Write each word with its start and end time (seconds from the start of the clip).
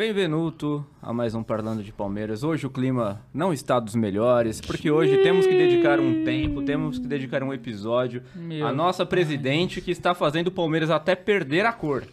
Benvenuto 0.00 0.82
a 1.02 1.12
mais 1.12 1.34
um 1.34 1.42
Parlando 1.42 1.82
de 1.82 1.92
Palmeiras. 1.92 2.42
Hoje 2.42 2.66
o 2.66 2.70
clima 2.70 3.20
não 3.34 3.52
está 3.52 3.78
dos 3.78 3.94
melhores, 3.94 4.58
porque 4.58 4.90
hoje 4.90 5.18
temos 5.18 5.44
que 5.44 5.52
dedicar 5.52 6.00
um 6.00 6.24
tempo, 6.24 6.62
temos 6.62 6.98
que 6.98 7.06
dedicar 7.06 7.42
um 7.42 7.52
episódio 7.52 8.22
Meu 8.34 8.66
à 8.66 8.72
nossa 8.72 9.04
presidente 9.04 9.82
que 9.82 9.90
está 9.90 10.14
fazendo 10.14 10.46
o 10.46 10.50
Palmeiras 10.50 10.88
até 10.88 11.14
perder 11.14 11.66
a 11.66 11.72
cor, 11.74 12.04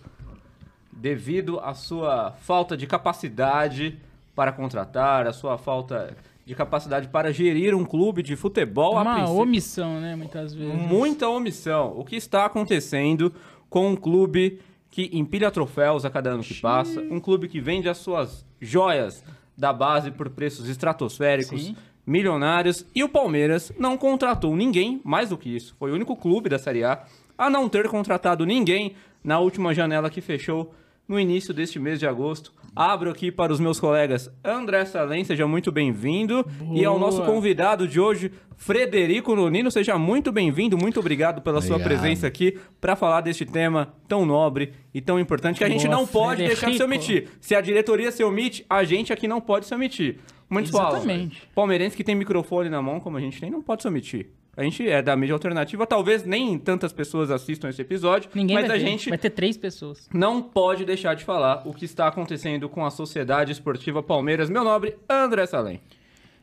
devido 0.92 1.62
à 1.62 1.74
sua 1.74 2.34
falta 2.42 2.76
de 2.76 2.86
capacidade 2.86 3.98
para 4.36 4.52
contratar, 4.52 5.26
a 5.26 5.32
sua 5.32 5.58
falta 5.58 6.14
de 6.46 6.54
capacidade 6.54 7.08
para 7.08 7.32
gerir 7.32 7.74
um 7.74 7.86
clube 7.86 8.22
de 8.22 8.36
futebol 8.36 8.98
Uma 8.98 9.30
omissão, 9.30 10.02
né? 10.02 10.14
Muitas 10.14 10.54
vezes. 10.54 10.74
Muita 10.74 11.30
omissão. 11.30 11.98
O 11.98 12.04
que 12.04 12.18
está 12.18 12.44
acontecendo 12.44 13.34
com 13.70 13.92
um 13.92 13.96
clube 13.96 14.60
que 14.98 15.12
empilha 15.14 15.52
troféus 15.52 16.06
a 16.06 16.10
cada 16.10 16.32
ano 16.32 16.42
que 16.42 16.56
passa, 16.56 17.00
um 17.02 17.20
clube 17.20 17.48
que 17.48 17.62
vende 17.62 17.88
as 17.88 18.00
suas 18.00 18.44
joias 18.60 19.24
da 19.56 19.72
base 19.72 20.10
por 20.10 20.28
preços 20.28 20.68
estratosféricos, 20.68 21.66
Sim. 21.66 21.76
milionários, 22.04 22.84
e 22.96 23.04
o 23.04 23.10
Palmeiras 23.10 23.72
não 23.78 23.96
contratou 23.96 24.56
ninguém, 24.56 25.00
mais 25.04 25.30
do 25.30 25.38
que 25.38 25.56
isso. 25.56 25.76
Foi 25.78 25.92
o 25.92 25.94
único 25.94 26.16
clube 26.16 26.50
da 26.50 26.58
Série 26.58 26.84
A 26.84 27.06
a 27.38 27.48
não 27.48 27.70
ter 27.70 27.88
contratado 27.90 28.44
ninguém 28.44 28.96
na 29.24 29.38
última 29.38 29.72
janela 29.72 30.10
que 30.10 30.20
fechou 30.20 30.74
no 31.08 31.20
início 31.20 31.54
deste 31.54 31.80
mês 31.80 32.00
de 32.00 32.08
agosto. 32.08 32.54
Abro 32.76 33.10
aqui 33.10 33.32
para 33.32 33.52
os 33.52 33.60
meus 33.60 33.80
colegas 33.80 34.30
André 34.44 34.86
Salem, 34.86 35.24
seja 35.24 35.48
muito 35.48 35.72
bem-vindo. 35.72 36.46
E 36.74 36.86
ao 36.86 37.00
nosso 37.00 37.24
convidado 37.24 37.88
de 37.88 38.00
hoje, 38.00 38.32
Frederico 38.56 39.36
Nonino, 39.36 39.72
seja 39.72 39.98
muito 39.98 40.32
bem-vindo, 40.32 40.78
muito 40.78 41.00
obrigado 41.00 41.42
pela 41.42 41.62
sua 41.62 41.78
Obrigado. 41.78 42.00
presença 42.02 42.28
aqui 42.28 42.58
para 42.80 42.96
falar 42.96 43.22
deste 43.22 43.46
tema 43.46 43.94
tão 44.08 44.26
nobre 44.26 44.74
e 44.94 45.02
tão 45.02 45.20
importante 45.20 45.58
que 45.58 45.64
a 45.64 45.70
gente 45.70 45.86
Boa, 45.88 45.98
não 45.98 46.06
pode 46.06 46.46
deixar 46.46 46.68
de 46.68 46.74
se 46.78 46.84
Frederico. 46.84 46.86
omitir. 47.14 47.30
Se 47.42 47.56
a 47.56 47.62
diretoria 47.62 48.12
se 48.12 48.24
omite, 48.24 48.66
a 48.70 48.84
gente 48.84 49.12
aqui 49.14 49.28
não 49.28 49.40
pode 49.42 49.66
se 49.66 49.74
omitir. 49.74 50.18
Muitos 50.50 50.72
falam, 50.72 50.98
Exatamente. 50.98 51.44
palmeirense 51.56 51.96
que 51.98 52.04
tem 52.04 52.16
microfone 52.16 52.70
na 52.70 52.82
mão, 52.82 53.00
como 53.00 53.18
a 53.18 53.20
gente 53.20 53.40
tem, 53.40 53.50
não 53.50 53.62
pode 53.62 53.82
se 53.82 53.88
omitir. 53.88 54.30
A 54.58 54.64
gente 54.64 54.88
é 54.90 55.04
da 55.04 55.16
mídia 55.16 55.34
alternativa, 55.34 55.86
talvez 55.86 56.24
nem 56.26 56.58
tantas 56.58 56.92
pessoas 56.92 57.30
assistam 57.30 57.70
esse 57.70 57.80
episódio, 57.80 58.28
Ninguém 58.34 58.56
mas 58.56 58.68
vai 58.68 58.78
a 58.78 58.80
ver. 58.80 58.86
gente 58.88 59.10
Vai 59.10 59.18
ter 59.20 59.30
três 59.30 59.56
pessoas. 59.56 60.10
não 60.12 60.42
pode 60.42 60.84
deixar 60.84 61.14
de 61.16 61.24
falar 61.24 61.62
o 61.64 61.74
que 61.74 61.86
está 61.86 62.08
acontecendo 62.08 62.68
com 62.68 62.84
a 62.84 62.90
Sociedade 62.90 63.52
Esportiva 63.52 64.02
Palmeiras. 64.02 64.50
Meu 64.50 64.64
nobre 64.64 64.98
André 65.08 65.46
Salem. 65.46 65.80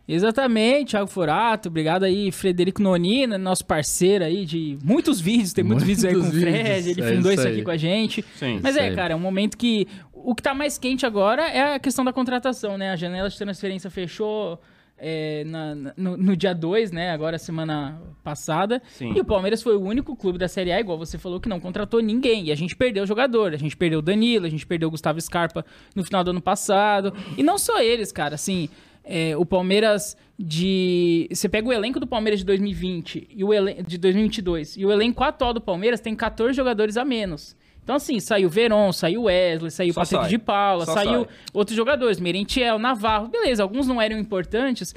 Exatamente, 0.06 0.90
Thiago 0.90 1.08
Forato. 1.08 1.68
Obrigado 1.68 2.04
aí, 2.04 2.30
Frederico 2.30 2.82
Nonina, 2.82 3.38
nosso 3.38 3.64
parceiro 3.64 4.22
aí 4.24 4.44
de 4.44 4.78
muitos 4.84 5.20
vídeos. 5.20 5.52
Tem 5.54 5.64
muitos, 5.64 5.84
vídeos 5.84 6.04
aí 6.04 6.12
com 6.12 6.18
o 6.20 6.22
Muitos 6.22 6.40
Fred. 6.40 6.56
vídeos, 6.58 6.86
Ele 6.86 7.00
é 7.00 7.16
fundou 7.16 7.32
isso 7.32 7.40
isso 7.40 7.48
aqui 7.48 7.62
com 7.62 7.70
a 7.70 7.76
gente. 7.76 8.24
Sim. 8.36 8.60
Mas 8.62 8.76
é, 8.76 8.88
aí. 8.88 8.94
cara, 8.94 9.14
é 9.14 9.16
um 9.16 9.20
momento 9.20 9.56
que. 9.56 9.88
O 10.12 10.34
que 10.34 10.42
tá 10.42 10.54
mais 10.54 10.78
quente 10.78 11.04
agora 11.04 11.42
é 11.48 11.74
a 11.74 11.78
questão 11.78 12.04
da 12.04 12.12
contratação, 12.12 12.78
né? 12.78 12.90
A 12.92 12.96
janela 12.96 13.28
de 13.28 13.36
transferência 13.36 13.90
fechou. 13.90 14.60
É, 14.96 15.44
na- 15.44 15.74
no, 15.96 16.16
no 16.16 16.36
dia 16.36 16.54
2, 16.54 16.90
né? 16.92 17.10
Agora, 17.10 17.38
semana 17.38 18.00
passada. 18.22 18.80
Sim. 18.88 19.12
E 19.14 19.20
o 19.20 19.24
Palmeiras 19.24 19.62
foi 19.62 19.76
o 19.76 19.80
único 19.82 20.14
clube 20.16 20.38
da 20.38 20.48
Série 20.48 20.72
A, 20.72 20.80
igual 20.80 20.96
você 20.98 21.18
falou, 21.18 21.40
que 21.40 21.48
não 21.48 21.60
contratou 21.60 22.00
ninguém. 22.00 22.46
E 22.46 22.52
a 22.52 22.54
gente 22.54 22.74
perdeu 22.76 23.04
o 23.04 23.06
jogador. 23.06 23.52
A 23.52 23.56
gente 23.56 23.76
perdeu 23.76 23.98
o 23.98 24.02
Danilo, 24.02 24.46
a 24.46 24.50
gente 24.50 24.66
perdeu 24.66 24.88
o 24.88 24.90
Gustavo 24.90 25.20
Scarpa 25.20 25.64
no 25.94 26.04
final 26.04 26.22
do 26.24 26.30
ano 26.30 26.40
passado. 26.40 27.12
E 27.36 27.42
não 27.42 27.58
só 27.58 27.80
eles, 27.80 28.12
cara. 28.12 28.34
Assim, 28.34 28.68
é, 29.04 29.36
o 29.36 29.44
Palmeiras 29.44 30.16
de. 30.38 31.28
Você 31.30 31.48
pega 31.48 31.68
o 31.68 31.72
elenco 31.72 32.00
do 32.00 32.06
Palmeiras 32.06 32.40
de 32.40 32.46
2020 32.46 33.28
e 33.30 33.44
o 33.44 33.52
elen... 33.52 33.82
de 33.86 33.98
2022. 33.98 34.76
E 34.76 34.86
o 34.86 34.90
elenco 34.92 35.22
atual 35.22 35.52
do 35.52 35.60
Palmeiras 35.60 36.00
tem 36.00 36.14
14 36.14 36.54
jogadores 36.54 36.96
a 36.96 37.04
menos. 37.04 37.56
Então, 37.84 37.96
assim, 37.96 38.18
saiu 38.18 38.48
Veron, 38.48 38.90
saiu 38.92 39.24
Wesley, 39.24 39.70
saiu 39.70 39.92
Só 39.92 40.00
Patrick 40.00 40.22
sai. 40.22 40.30
de 40.30 40.38
Paula, 40.38 40.86
Só 40.86 40.94
saiu 40.94 41.26
sai. 41.26 41.34
outros 41.52 41.76
jogadores, 41.76 42.18
Merentiel, 42.18 42.78
Navarro, 42.78 43.28
beleza, 43.28 43.62
alguns 43.62 43.86
não 43.86 44.00
eram 44.00 44.18
importantes, 44.18 44.94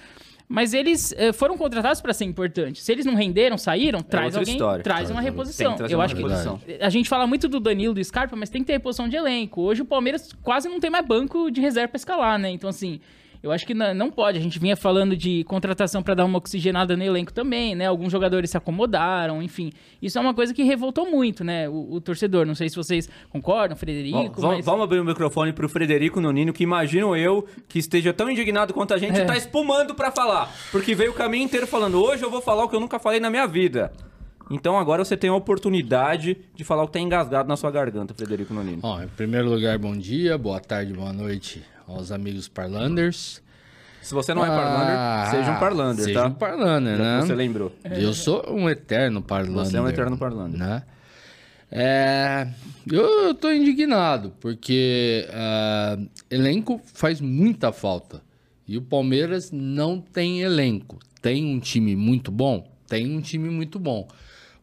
mas 0.47 0.73
eles 0.73 1.13
eh, 1.17 1.33
foram 1.33 1.57
contratados 1.57 1.99
para 1.99 2.13
ser 2.13 2.23
importantes. 2.23 2.81
Se 2.81 2.91
eles 2.93 3.05
não 3.05 3.13
renderam, 3.15 3.57
saíram, 3.57 3.99
traz 3.99 4.27
outra 4.27 4.39
alguém, 4.39 4.53
história. 4.55 4.83
traz 4.83 4.99
Traz 4.99 5.11
uma 5.11 5.19
reposição. 5.19 5.75
Eu 5.89 5.97
uma 5.97 6.05
acho 6.05 6.15
reposição. 6.15 6.57
que 6.59 6.77
a 6.81 6.89
gente 6.89 7.09
fala 7.09 7.27
muito 7.27 7.49
do 7.49 7.59
Danilo, 7.59 7.93
do 7.93 8.01
Scarpa, 8.01 8.37
mas 8.37 8.49
tem 8.49 8.61
que 8.61 8.67
ter 8.67 8.73
reposição 8.73 9.09
de 9.09 9.17
elenco. 9.17 9.61
Hoje 9.61 9.81
o 9.81 9.85
Palmeiras 9.85 10.31
quase 10.41 10.69
não 10.69 10.79
tem 10.79 10.89
mais 10.89 11.05
banco 11.05 11.51
de 11.51 11.59
reserva 11.59 11.89
para 11.89 11.97
escalar, 11.97 12.39
né? 12.39 12.49
Então 12.49 12.69
assim, 12.69 13.01
eu 13.41 13.51
acho 13.51 13.65
que 13.65 13.73
não, 13.73 13.93
não 13.93 14.11
pode. 14.11 14.37
A 14.37 14.41
gente 14.41 14.59
vinha 14.59 14.75
falando 14.75 15.15
de 15.15 15.43
contratação 15.43 16.01
para 16.01 16.13
dar 16.15 16.25
uma 16.25 16.37
oxigenada 16.37 16.95
no 16.97 17.03
elenco 17.03 17.31
também, 17.31 17.75
né? 17.75 17.85
Alguns 17.85 18.11
jogadores 18.11 18.49
se 18.49 18.57
acomodaram, 18.57 19.41
enfim. 19.41 19.71
Isso 20.01 20.17
é 20.17 20.21
uma 20.21 20.33
coisa 20.33 20.53
que 20.53 20.63
revoltou 20.63 21.09
muito, 21.09 21.43
né? 21.43 21.69
O, 21.69 21.93
o 21.95 22.01
torcedor. 22.01 22.45
Não 22.45 22.55
sei 22.55 22.69
se 22.69 22.75
vocês 22.75 23.09
concordam, 23.29 23.77
Frederico, 23.77 24.41
Vamos, 24.41 24.57
mas... 24.57 24.65
vamos 24.65 24.83
abrir 24.83 24.99
o 24.99 25.05
microfone 25.05 25.53
pro 25.53 25.69
Frederico 25.69 26.19
Nonino, 26.19 26.51
que 26.53 26.63
imagino 26.63 27.15
eu 27.15 27.47
que 27.67 27.79
esteja 27.79 28.13
tão 28.13 28.29
indignado 28.29 28.73
quanto 28.73 28.93
a 28.93 28.97
gente 28.97 29.19
É. 29.19 29.25
tá 29.25 29.37
espumando 29.37 29.93
pra 29.95 30.11
falar. 30.11 30.51
Porque 30.71 30.95
veio 30.95 31.11
o 31.11 31.15
caminho 31.15 31.43
inteiro 31.45 31.67
falando, 31.67 32.01
hoje 32.01 32.23
eu 32.23 32.31
vou 32.31 32.41
falar 32.41 32.63
o 32.63 32.69
que 32.69 32.75
eu 32.75 32.79
nunca 32.79 32.99
falei 32.99 33.19
na 33.19 33.29
minha 33.29 33.47
vida. 33.47 33.91
Então 34.49 34.77
agora 34.77 35.03
você 35.03 35.17
tem 35.17 35.29
a 35.29 35.33
oportunidade 35.35 36.37
de 36.55 36.63
falar 36.63 36.83
o 36.83 36.87
que 36.87 36.93
tá 36.93 36.99
engasgado 36.99 37.49
na 37.49 37.57
sua 37.57 37.69
garganta, 37.69 38.13
Frederico 38.13 38.53
Nonino. 38.53 38.79
Ó, 38.81 39.01
em 39.01 39.07
primeiro 39.07 39.49
lugar, 39.49 39.77
bom 39.77 39.95
dia, 39.95 40.37
boa 40.37 40.59
tarde, 40.59 40.93
boa 40.93 41.11
noite 41.11 41.61
aos 41.87 42.11
amigos 42.11 42.47
parlanders. 42.47 43.41
Se 44.01 44.13
você 44.13 44.33
não 44.33 44.45
é 44.45 44.47
parlander, 44.47 44.95
Ah, 44.97 45.27
seja 45.31 45.51
um 45.51 45.59
parlander, 45.59 46.05
seja 46.05 46.21
tá? 46.21 46.27
um 46.27 46.33
parlander, 46.33 46.97
né? 46.97 47.21
Você 47.21 47.35
lembrou. 47.35 47.73
Eu 47.83 48.13
sou 48.13 48.43
um 48.49 48.69
eterno 48.69 49.21
parlander. 49.21 49.65
Você 49.65 49.77
é 49.77 49.81
um 49.81 49.87
eterno 49.87 50.17
parlander. 50.17 50.59
Né? 50.59 50.83
É, 51.69 52.47
eu, 52.89 53.33
tô 53.33 53.51
indignado, 53.51 54.33
porque 54.39 55.27
ah, 55.33 55.97
elenco 56.29 56.79
faz 56.85 57.19
muita 57.19 57.71
falta. 57.71 58.21
E 58.67 58.77
o 58.77 58.81
Palmeiras 58.81 59.51
não 59.51 59.99
tem 59.99 60.41
elenco. 60.41 60.99
Tem 61.21 61.45
um 61.45 61.59
time 61.59 61.95
muito 61.95 62.31
bom? 62.31 62.69
Tem 62.87 63.15
um 63.15 63.21
time 63.21 63.49
muito 63.49 63.79
bom. 63.79 64.07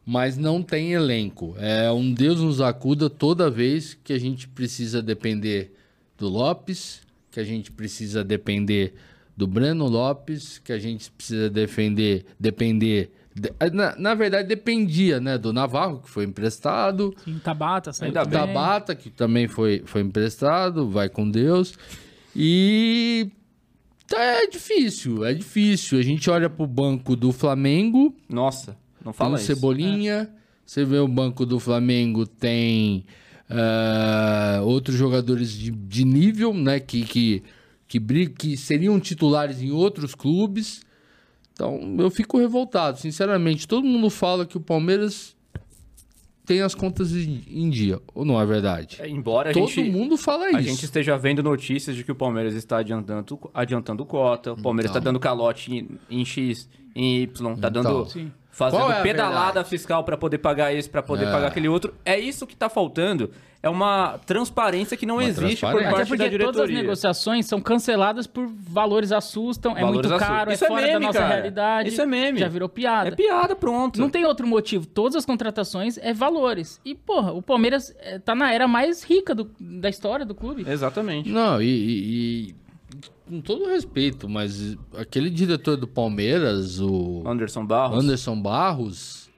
Mas 0.05 0.37
não 0.37 0.61
tem 0.61 0.93
elenco. 0.93 1.55
É 1.59 1.91
um 1.91 2.13
Deus 2.13 2.39
nos 2.39 2.61
acuda 2.61 3.09
toda 3.09 3.49
vez 3.49 3.97
que 4.03 4.13
a 4.13 4.19
gente 4.19 4.47
precisa 4.47 5.01
depender 5.01 5.75
do 6.17 6.29
Lopes, 6.29 7.01
que 7.35 7.39
a 7.41 7.43
gente 7.43 7.69
precisa 7.69 8.23
depender 8.23 8.93
do 9.35 9.45
Breno 9.45 9.87
Lopes, 9.89 10.57
que 10.57 10.71
a 10.71 10.79
gente 10.79 11.11
precisa 11.11 11.49
defender, 11.49 12.25
depender. 12.39 13.11
de- 13.35 13.51
na, 13.73 13.93
na 13.97 14.15
verdade, 14.15 14.47
dependia, 14.47 15.19
né? 15.19 15.37
Do 15.37 15.51
Navarro, 15.51 15.99
que 15.99 16.09
foi 16.09 16.23
emprestado. 16.23 17.13
Sim, 17.25 17.37
Tabata 17.43 17.91
saiu 17.91 18.07
Ainda 18.07 18.23
também. 18.23 18.39
Tabata, 18.39 18.95
que 18.95 19.09
também 19.09 19.49
foi, 19.49 19.83
foi 19.85 19.99
emprestado, 19.99 20.89
vai 20.89 21.09
com 21.09 21.29
Deus. 21.29 21.73
E 22.33 23.29
tá, 24.07 24.17
é 24.21 24.47
difícil, 24.47 25.25
é 25.25 25.33
difícil. 25.33 25.99
A 25.99 26.01
gente 26.01 26.29
olha 26.29 26.49
pro 26.49 26.65
banco 26.65 27.13
do 27.17 27.33
Flamengo, 27.33 28.15
Nossa, 28.29 28.77
não 29.03 29.11
tem 29.11 29.17
fala 29.17 29.33
o 29.33 29.35
isso. 29.35 29.47
Cebolinha. 29.47 30.29
Você 30.65 30.85
vê 30.85 30.97
o 30.99 31.07
banco 31.07 31.45
do 31.45 31.59
Flamengo, 31.59 32.25
tem 32.25 33.05
ah, 33.49 34.59
outros 34.63 34.95
jogadores 34.95 35.51
de, 35.51 35.71
de 35.71 36.05
nível, 36.05 36.53
né? 36.53 36.79
Que, 36.79 37.03
que, 37.03 37.43
que, 37.87 37.99
bri- 37.99 38.29
que 38.29 38.57
seriam 38.57 38.99
titulares 38.99 39.61
em 39.61 39.71
outros 39.71 40.15
clubes. 40.15 40.81
Então, 41.53 41.95
eu 41.99 42.09
fico 42.09 42.37
revoltado, 42.37 42.99
sinceramente. 42.99 43.67
Todo 43.67 43.85
mundo 43.85 44.09
fala 44.09 44.45
que 44.45 44.57
o 44.57 44.59
Palmeiras 44.61 45.35
tem 46.45 46.61
as 46.61 46.75
contas 46.75 47.11
em, 47.15 47.69
dia, 47.71 47.99
ou 48.13 48.23
não 48.23 48.39
é 48.39 48.45
verdade? 48.45 48.97
É, 48.99 49.09
Embora 49.09 49.49
a 49.49 49.53
Todo 49.53 49.67
gente... 49.67 49.89
mundo 49.89 50.15
fala 50.15 50.45
A 50.45 50.51
isso. 50.51 50.61
gente 50.69 50.85
esteja 50.85 51.17
vendo 51.17 51.41
notícias 51.41 51.95
de 51.95 52.03
que 52.03 52.11
o 52.11 52.15
Palmeiras 52.15 52.53
está 52.53 52.77
adiantando, 52.77 53.39
adiantando 53.53 54.05
cota, 54.05 54.53
o 54.53 54.61
Palmeiras 54.61 54.91
está 54.91 54.99
Então. 54.99 55.13
dando 55.13 55.19
calote 55.19 55.73
em, 55.73 55.87
em 56.07 56.23
X, 56.23 56.69
em 56.95 57.21
Y, 57.23 57.53
está 57.55 57.67
Então. 57.69 57.71
dando. 57.83 58.05
Sim. 58.09 58.31
Fazendo 58.57 58.89
é 58.89 59.01
pedalada 59.01 59.45
verdade? 59.45 59.69
fiscal 59.69 60.01
para 60.05 60.15
poder 60.15 60.37
pagar 60.37 60.73
esse, 60.73 60.89
para 60.89 61.03
poder 61.03 61.25
É. 61.27 61.31
pagar 61.31 61.47
aquele 61.47 61.67
outro. 61.67 61.93
É 62.05 62.17
isso 62.17 62.47
que 62.47 62.53
está 62.53 62.69
faltando. 62.69 63.29
É 63.61 63.67
uma 63.69 64.17
transparência 64.25 64.95
que 64.95 65.05
não 65.05 65.15
Uma 65.15 65.23
existe 65.25 65.59
por 65.59 65.71
transparência. 65.71 65.87
Até 65.89 65.95
parte 65.97 66.09
da 66.09 66.15
porque 66.15 66.29
todas 66.37 66.47
as 66.47 66.53
diretoria. 66.67 66.81
negociações 66.83 67.45
são 67.47 67.59
canceladas 67.59 68.27
por 68.27 68.47
valores 68.47 69.11
assustam, 69.11 69.73
é 69.73 69.81
Valores 69.81 69.93
muito 70.09 70.13
assustam. 70.15 70.27
caro, 70.37 70.51
Isso 70.53 70.63
é 70.63 70.67
é 70.67 70.69
fora 70.69 70.81
meme, 70.83 70.93
da 70.93 70.99
nossa 70.99 71.19
cara. 71.19 71.33
realidade. 71.33 71.89
Isso 71.89 72.01
é 72.01 72.05
meme. 72.05 72.39
Já 72.39 72.47
virou 72.47 72.69
piada. 72.69 73.09
É 73.09 73.11
piada, 73.11 73.55
pronto. 73.57 73.99
Não 73.99 74.09
tem 74.09 74.23
outro 74.23 74.47
motivo. 74.47 74.85
Todas 74.85 75.17
as 75.17 75.25
contratações 75.25 75.97
é 75.97 76.13
valores. 76.13 76.79
E, 76.85 76.95
porra, 76.95 77.33
o 77.33 77.41
Palmeiras 77.41 77.93
eh, 77.99 78.19
tá 78.19 78.33
na 78.35 78.53
era 78.53 78.67
mais 78.69 79.03
rica 79.03 79.35
do- 79.35 79.51
da 79.59 79.89
história 79.89 80.25
do 80.25 80.33
clube. 80.35 80.63
Exatamente. 80.65 81.29
Não, 81.29 81.61
e, 81.61 81.65
e- 81.65 82.49
e 82.51 82.55
com 83.27 83.41
todo 83.41 83.67
respeito, 83.67 84.27
mas 84.29 84.77
aquele 84.97 85.29
diretor 85.29 85.77
do 85.77 85.87
Palmeiras, 85.87 86.79
o 86.79 87.23
Anderson 87.25 87.65
Barros. 87.65 88.03
Anderson 88.03 88.41
Barros, 88.41 89.29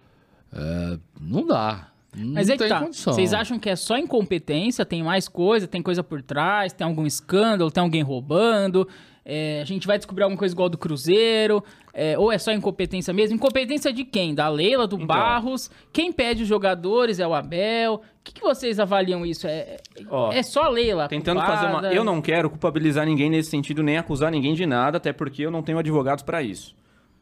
é, 0.53 0.99
não 1.19 1.45
dá. 1.45 1.91
Mas 2.15 2.47
não 2.47 2.53
é 2.53 2.57
que 2.57 2.63
tem 2.63 2.69
tá. 2.69 2.79
condição. 2.81 3.13
Vocês 3.13 3.33
acham 3.33 3.59
que 3.59 3.69
é 3.69 3.75
só 3.75 3.97
incompetência? 3.97 4.85
Tem 4.85 5.03
mais 5.03 5.27
coisa? 5.27 5.67
Tem 5.67 5.81
coisa 5.81 6.03
por 6.03 6.21
trás? 6.21 6.73
Tem 6.73 6.85
algum 6.85 7.05
escândalo? 7.05 7.69
Tem 7.69 7.81
alguém 7.81 8.01
roubando? 8.01 8.87
É, 9.29 9.59
a 9.59 9.65
gente 9.65 9.85
vai 9.85 9.97
descobrir 9.97 10.23
alguma 10.23 10.39
coisa 10.39 10.55
igual 10.55 10.69
do 10.69 10.77
Cruzeiro? 10.77 11.61
É, 11.93 12.17
ou 12.17 12.31
é 12.31 12.37
só 12.37 12.53
incompetência 12.53 13.13
mesmo? 13.13 13.35
Incompetência 13.35 13.91
de 13.91 14.05
quem? 14.05 14.33
Da 14.33 14.47
Leila, 14.47 14.87
do 14.87 14.95
Então. 14.95 15.05
Barros? 15.05 15.69
Quem 15.91 16.13
pede 16.13 16.43
os 16.43 16.47
jogadores 16.47 17.19
é 17.19 17.27
o 17.27 17.33
Abel? 17.33 17.95
O 17.95 18.01
que, 18.23 18.35
que 18.35 18.39
vocês 18.39 18.79
avaliam 18.79 19.25
isso? 19.25 19.45
É, 19.45 19.79
Ó, 20.09 20.31
é 20.31 20.41
só 20.41 20.63
a 20.63 20.69
Leila? 20.69 21.09
Tentando 21.09 21.41
fazer 21.41 21.65
uma. 21.65 21.73
culpada? 21.73 21.93
Eu 21.93 22.05
não 22.05 22.21
quero 22.21 22.49
culpabilizar 22.49 23.05
ninguém 23.05 23.29
nesse 23.29 23.49
sentido, 23.49 23.83
nem 23.83 23.97
acusar 23.97 24.31
ninguém 24.31 24.53
de 24.53 24.65
nada, 24.65 24.95
até 24.95 25.11
porque 25.11 25.41
eu 25.41 25.51
não 25.51 25.61
tenho 25.61 25.77
advogados 25.77 26.23
para 26.23 26.41
isso. 26.41 26.73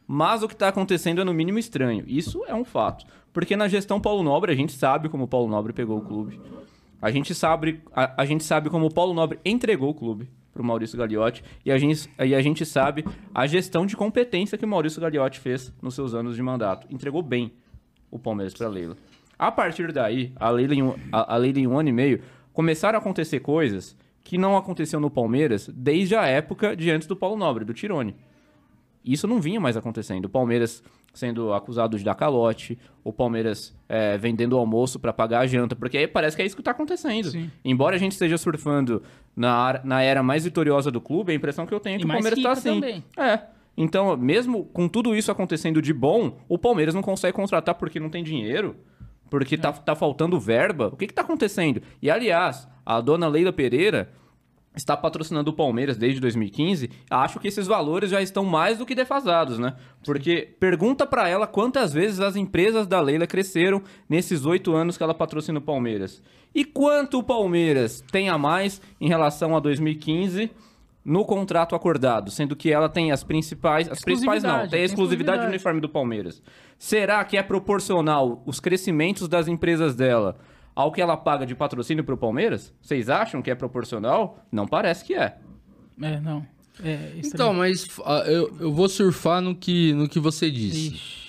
Mas 0.07 0.43
o 0.43 0.47
que 0.47 0.53
está 0.53 0.67
acontecendo 0.67 1.21
é 1.21 1.23
no 1.23 1.33
mínimo 1.33 1.57
estranho. 1.57 2.03
Isso 2.07 2.43
é 2.47 2.53
um 2.53 2.63
fato. 2.63 3.03
Porque 3.33 3.55
na 3.55 3.67
gestão 3.67 3.99
Paulo 3.99 4.21
Nobre, 4.21 4.51
a 4.51 4.55
gente 4.55 4.73
sabe 4.73 5.09
como 5.09 5.23
o 5.23 5.27
Paulo 5.27 5.49
Nobre 5.49 5.73
pegou 5.73 5.97
o 5.97 6.01
clube. 6.01 6.39
A 7.01 7.09
gente 7.09 7.33
sabe, 7.33 7.81
a, 7.91 8.21
a 8.21 8.25
gente 8.25 8.43
sabe 8.43 8.69
como 8.69 8.85
o 8.85 8.93
Paulo 8.93 9.11
Nobre 9.11 9.39
entregou 9.43 9.89
o 9.89 9.93
clube 9.95 10.29
para 10.55 10.61
o 10.61 10.65
Maurício 10.65 10.97
Gagliotti. 10.97 11.43
E 11.65 11.71
a, 11.71 11.77
gente, 11.77 12.09
e 12.17 12.33
a 12.33 12.41
gente 12.41 12.65
sabe 12.65 13.03
a 13.33 13.45
gestão 13.45 13.85
de 13.85 13.97
competência 13.97 14.57
que 14.57 14.63
o 14.63 14.67
Maurício 14.67 15.01
Gagliotti 15.01 15.37
fez 15.37 15.73
nos 15.81 15.93
seus 15.93 16.13
anos 16.15 16.33
de 16.33 16.41
mandato. 16.41 16.87
Entregou 16.89 17.21
bem 17.21 17.51
o 18.09 18.17
Palmeiras 18.17 18.53
para 18.53 18.69
Leila. 18.69 18.95
A 19.37 19.51
partir 19.51 19.91
daí, 19.91 20.31
a 20.37 20.49
Leila, 20.49 20.73
em 20.73 20.81
um, 20.81 20.95
a, 21.11 21.33
a 21.33 21.37
Leila 21.37 21.59
em 21.59 21.67
um 21.67 21.77
ano 21.77 21.89
e 21.89 21.91
meio, 21.91 22.21
começaram 22.53 22.97
a 22.97 23.01
acontecer 23.01 23.41
coisas 23.41 23.97
que 24.23 24.37
não 24.37 24.55
aconteciam 24.55 25.01
no 25.01 25.11
Palmeiras 25.11 25.69
desde 25.75 26.15
a 26.15 26.25
época 26.25 26.73
de 26.73 26.89
antes 26.89 27.05
do 27.05 27.17
Paulo 27.17 27.35
Nobre, 27.35 27.65
do 27.65 27.73
Tirone. 27.73 28.15
Isso 29.03 29.27
não 29.27 29.41
vinha 29.41 29.59
mais 29.59 29.75
acontecendo. 29.75 30.25
O 30.25 30.29
Palmeiras 30.29 30.81
sendo 31.15 31.53
acusado 31.53 31.97
de 31.97 32.03
dar 32.03 32.13
calote, 32.13 32.77
o 33.03 33.11
Palmeiras 33.11 33.75
é, 33.89 34.17
vendendo 34.17 34.53
o 34.53 34.57
almoço 34.59 34.99
para 34.99 35.11
pagar 35.13 35.39
a 35.39 35.47
janta, 35.47 35.75
porque 35.75 35.97
aí 35.97 36.07
parece 36.07 36.35
que 36.35 36.43
é 36.43 36.45
isso 36.45 36.55
que 36.55 36.61
está 36.61 36.71
acontecendo. 36.71 37.29
Sim. 37.31 37.49
Embora 37.63 37.95
a 37.95 37.99
gente 37.99 38.11
esteja 38.11 38.37
surfando 38.37 39.01
na, 39.35 39.81
na 39.83 40.01
era 40.01 40.21
mais 40.21 40.43
vitoriosa 40.43 40.91
do 40.91 41.01
clube, 41.01 41.31
a 41.31 41.35
impressão 41.35 41.65
que 41.65 41.73
eu 41.73 41.79
tenho 41.79 41.95
é 41.95 41.97
E 41.97 41.99
que 41.99 42.05
o 42.05 42.07
mais 42.07 42.19
Palmeiras 42.19 42.37
está 42.37 42.51
assim. 42.51 42.81
também. 42.81 43.03
É. 43.17 43.39
Então, 43.77 44.15
mesmo 44.15 44.65
com 44.65 44.87
tudo 44.87 45.15
isso 45.15 45.31
acontecendo 45.31 45.81
de 45.81 45.93
bom, 45.93 46.37
o 46.47 46.57
Palmeiras 46.57 46.93
não 46.93 47.01
consegue 47.01 47.33
contratar 47.35 47.75
porque 47.75 47.99
não 47.99 48.09
tem 48.09 48.23
dinheiro, 48.23 48.75
porque 49.29 49.57
tá, 49.57 49.71
tá 49.71 49.95
faltando 49.95 50.39
verba. 50.39 50.87
O 50.87 50.97
que 50.97 51.07
que 51.07 51.13
tá 51.13 51.21
acontecendo? 51.21 51.81
E, 52.01 52.09
aliás, 52.09 52.67
a 52.85 53.01
dona 53.01 53.27
Leila 53.27 53.51
Pereira 53.51 54.09
está 54.75 54.95
patrocinando 54.95 55.51
o 55.51 55.53
Palmeiras 55.53 55.97
desde 55.97 56.19
2015. 56.19 56.89
Acho 57.09 57.39
que 57.39 57.47
esses 57.47 57.67
valores 57.67 58.09
já 58.09 58.21
estão 58.21 58.43
mais 58.43 58.77
do 58.77 58.85
que 58.85 58.95
defasados, 58.95 59.57
né? 59.57 59.75
Porque 60.03 60.55
pergunta 60.59 61.05
pra 61.05 61.27
ela 61.27 61.47
quantas 61.47 61.93
vezes 61.93 62.19
as 62.19 62.35
empresas 62.35 62.87
da 62.87 62.99
Leila 62.99 63.27
cresceram 63.27 63.81
nesses 64.09 64.45
oito 64.45 64.75
anos 64.75 64.97
que 64.97 65.03
ela 65.03 65.13
patrocina 65.13 65.59
o 65.59 65.61
Palmeiras. 65.61 66.21
E 66.53 66.63
quanto 66.63 67.19
o 67.19 67.23
Palmeiras 67.23 68.03
tem 68.11 68.29
a 68.29 68.37
mais 68.37 68.81
em 68.99 69.07
relação 69.07 69.55
a 69.55 69.59
2015 69.59 70.51
no 71.03 71.23
contrato 71.23 71.75
acordado, 71.75 72.31
sendo 72.31 72.55
que 72.55 72.71
ela 72.71 72.89
tem 72.89 73.11
as 73.11 73.23
principais, 73.23 73.87
as 73.87 74.01
principais 74.01 74.41
não, 74.41 74.59
tem 74.59 74.65
a 74.65 74.67
tem 74.69 74.83
exclusividade 74.83 75.43
do 75.43 75.49
uniforme 75.49 75.79
do 75.79 75.87
Palmeiras. 75.87 76.41
Será 76.79 77.23
que 77.23 77.37
é 77.37 77.43
proporcional 77.43 78.41
os 78.43 78.59
crescimentos 78.59 79.27
das 79.27 79.47
empresas 79.47 79.93
dela 79.95 80.35
ao 80.75 80.91
que 80.91 81.01
ela 81.01 81.15
paga 81.15 81.45
de 81.45 81.55
patrocínio 81.55 82.03
pro 82.03 82.17
Palmeiras? 82.17 82.73
Vocês 82.81 83.09
acham 83.09 83.41
que 83.41 83.49
é 83.49 83.55
proporcional? 83.55 84.39
Não 84.51 84.67
parece 84.67 85.05
que 85.05 85.13
é. 85.15 85.37
É, 86.01 86.19
não. 86.19 86.45
É, 86.83 87.13
isso 87.15 87.29
Então, 87.33 87.53
mas 87.53 87.87
ah, 88.05 88.23
eu, 88.27 88.53
eu 88.59 88.71
vou 88.73 88.89
surfar 88.89 89.41
no 89.41 89.55
que, 89.55 89.93
no 89.93 90.09
que 90.09 90.19
você 90.19 90.51
disse. 90.51 90.89
Ixi. 90.93 91.25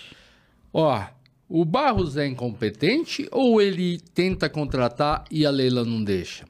Ó, 0.72 1.00
o 1.48 1.64
Barros 1.64 2.16
é 2.16 2.26
incompetente 2.26 3.28
ou 3.31 3.60
ele 3.62 3.98
tenta 4.12 4.48
contratar 4.48 5.25
e 5.31 5.46
a 5.46 5.50
Leila 5.50 5.84
não 5.84 6.02
deixa? 6.02 6.44